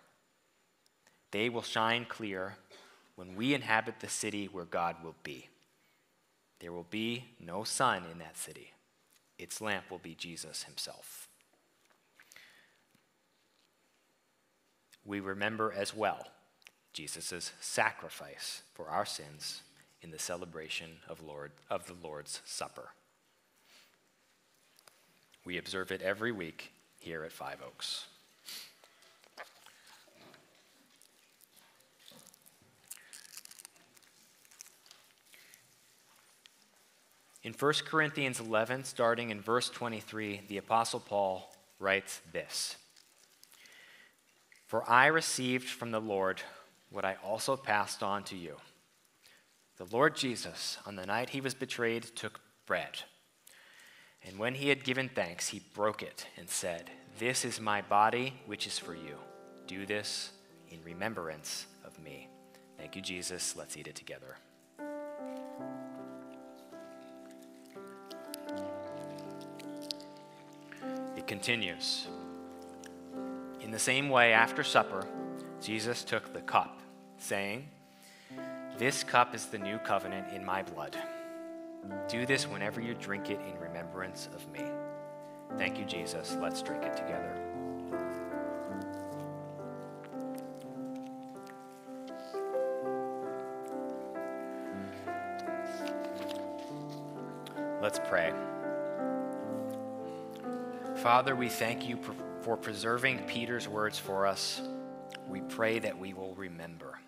They 1.31 1.49
will 1.49 1.61
shine 1.61 2.05
clear 2.05 2.55
when 3.17 3.35
we 3.35 3.55
inhabit 3.55 3.99
the 3.99 4.07
city 4.07 4.45
where 4.45 4.63
God 4.63 4.95
will 5.03 5.15
be. 5.23 5.49
There 6.59 6.71
will 6.71 6.85
be 6.89 7.25
no 7.39 7.63
sun 7.63 8.03
in 8.11 8.19
that 8.19 8.37
city, 8.37 8.71
its 9.37 9.59
lamp 9.59 9.91
will 9.91 9.97
be 9.97 10.15
Jesus 10.15 10.63
himself. 10.63 11.27
We 15.03 15.19
remember 15.19 15.73
as 15.75 15.95
well 15.95 16.27
Jesus' 16.93 17.51
sacrifice 17.59 18.61
for 18.73 18.87
our 18.89 19.05
sins 19.05 19.61
in 20.01 20.11
the 20.11 20.19
celebration 20.19 20.97
of, 21.07 21.23
Lord, 21.23 21.51
of 21.69 21.87
the 21.87 21.95
Lord's 22.03 22.41
Supper. 22.45 22.89
We 25.43 25.57
observe 25.57 25.91
it 25.91 26.01
every 26.01 26.31
week 26.31 26.71
here 26.99 27.23
at 27.23 27.31
Five 27.31 27.59
Oaks. 27.65 28.05
In 37.47 37.53
1 37.53 37.73
Corinthians 37.85 38.41
11, 38.41 38.83
starting 38.83 39.29
in 39.29 39.39
verse 39.39 39.69
23, 39.69 40.41
the 40.49 40.57
Apostle 40.57 40.99
Paul 40.99 41.49
writes 41.79 42.19
this 42.33 42.75
For 44.65 44.83
I 44.85 45.05
received 45.05 45.69
from 45.69 45.91
the 45.91 46.01
Lord 46.01 46.41
what 46.89 47.05
I 47.05 47.15
also 47.23 47.55
passed 47.55 48.03
on 48.03 48.25
to 48.25 48.35
you. 48.35 48.57
The 49.77 49.85
Lord 49.85 50.17
Jesus, 50.17 50.77
on 50.85 50.97
the 50.97 51.05
night 51.05 51.29
he 51.29 51.39
was 51.39 51.53
betrayed, 51.53 52.03
took 52.17 52.41
bread. 52.65 53.03
And 54.25 54.37
when 54.37 54.55
he 54.55 54.67
had 54.67 54.83
given 54.83 55.07
thanks, 55.07 55.47
he 55.47 55.61
broke 55.73 56.03
it 56.03 56.27
and 56.35 56.49
said, 56.49 56.91
This 57.17 57.45
is 57.45 57.61
my 57.61 57.81
body, 57.81 58.33
which 58.45 58.67
is 58.67 58.77
for 58.77 58.93
you. 58.93 59.15
Do 59.67 59.85
this 59.85 60.33
in 60.69 60.83
remembrance 60.83 61.65
of 61.85 61.97
me. 62.03 62.27
Thank 62.77 62.97
you, 62.97 63.01
Jesus. 63.01 63.55
Let's 63.55 63.77
eat 63.77 63.87
it 63.87 63.95
together. 63.95 64.35
Continues. 71.27 72.07
In 73.61 73.71
the 73.71 73.79
same 73.79 74.09
way, 74.09 74.33
after 74.33 74.63
supper, 74.63 75.05
Jesus 75.61 76.03
took 76.03 76.33
the 76.33 76.41
cup, 76.41 76.79
saying, 77.17 77.67
This 78.77 79.03
cup 79.03 79.35
is 79.35 79.47
the 79.47 79.57
new 79.57 79.77
covenant 79.79 80.33
in 80.33 80.45
my 80.45 80.63
blood. 80.63 80.95
Do 82.07 82.25
this 82.25 82.47
whenever 82.47 82.81
you 82.81 82.93
drink 82.93 83.29
it 83.29 83.39
in 83.47 83.59
remembrance 83.59 84.29
of 84.33 84.49
me. 84.51 84.63
Thank 85.57 85.77
you, 85.79 85.85
Jesus. 85.85 86.37
Let's 86.41 86.61
drink 86.61 86.83
it 86.83 86.95
together. 86.97 87.46
Father, 101.17 101.35
we 101.35 101.49
thank 101.49 101.89
you 101.89 101.97
for 102.41 102.55
preserving 102.55 103.17
Peter's 103.25 103.67
words 103.67 103.97
for 103.97 104.27
us. 104.27 104.61
We 105.27 105.41
pray 105.41 105.79
that 105.79 105.97
we 105.97 106.13
will 106.13 106.35
remember. 106.35 106.99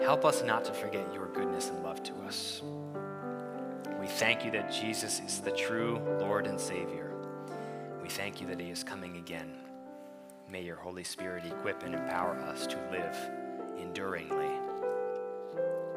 Help 0.00 0.24
us 0.24 0.44
not 0.44 0.64
to 0.66 0.72
forget 0.72 1.12
your 1.12 1.26
goodness 1.26 1.70
and 1.70 1.82
love 1.82 2.04
to 2.04 2.14
us. 2.18 2.62
We 4.00 4.06
thank 4.06 4.44
you 4.44 4.52
that 4.52 4.72
Jesus 4.72 5.20
is 5.26 5.40
the 5.40 5.50
true 5.50 6.00
Lord 6.20 6.46
and 6.46 6.60
Savior. 6.60 7.10
We 8.00 8.08
thank 8.08 8.40
you 8.40 8.46
that 8.46 8.60
He 8.60 8.70
is 8.70 8.84
coming 8.84 9.16
again. 9.16 9.50
May 10.48 10.62
your 10.62 10.76
Holy 10.76 11.02
Spirit 11.02 11.46
equip 11.46 11.82
and 11.82 11.96
empower 11.96 12.36
us 12.42 12.64
to 12.68 12.76
live 12.92 13.16
enduringly. 13.76 14.52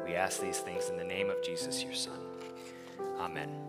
We 0.04 0.16
ask 0.16 0.40
these 0.40 0.58
things 0.58 0.88
in 0.88 0.96
the 0.96 1.04
name 1.04 1.30
of 1.30 1.40
Jesus, 1.44 1.80
your 1.80 1.94
Son. 1.94 2.18
Amen. 3.20 3.67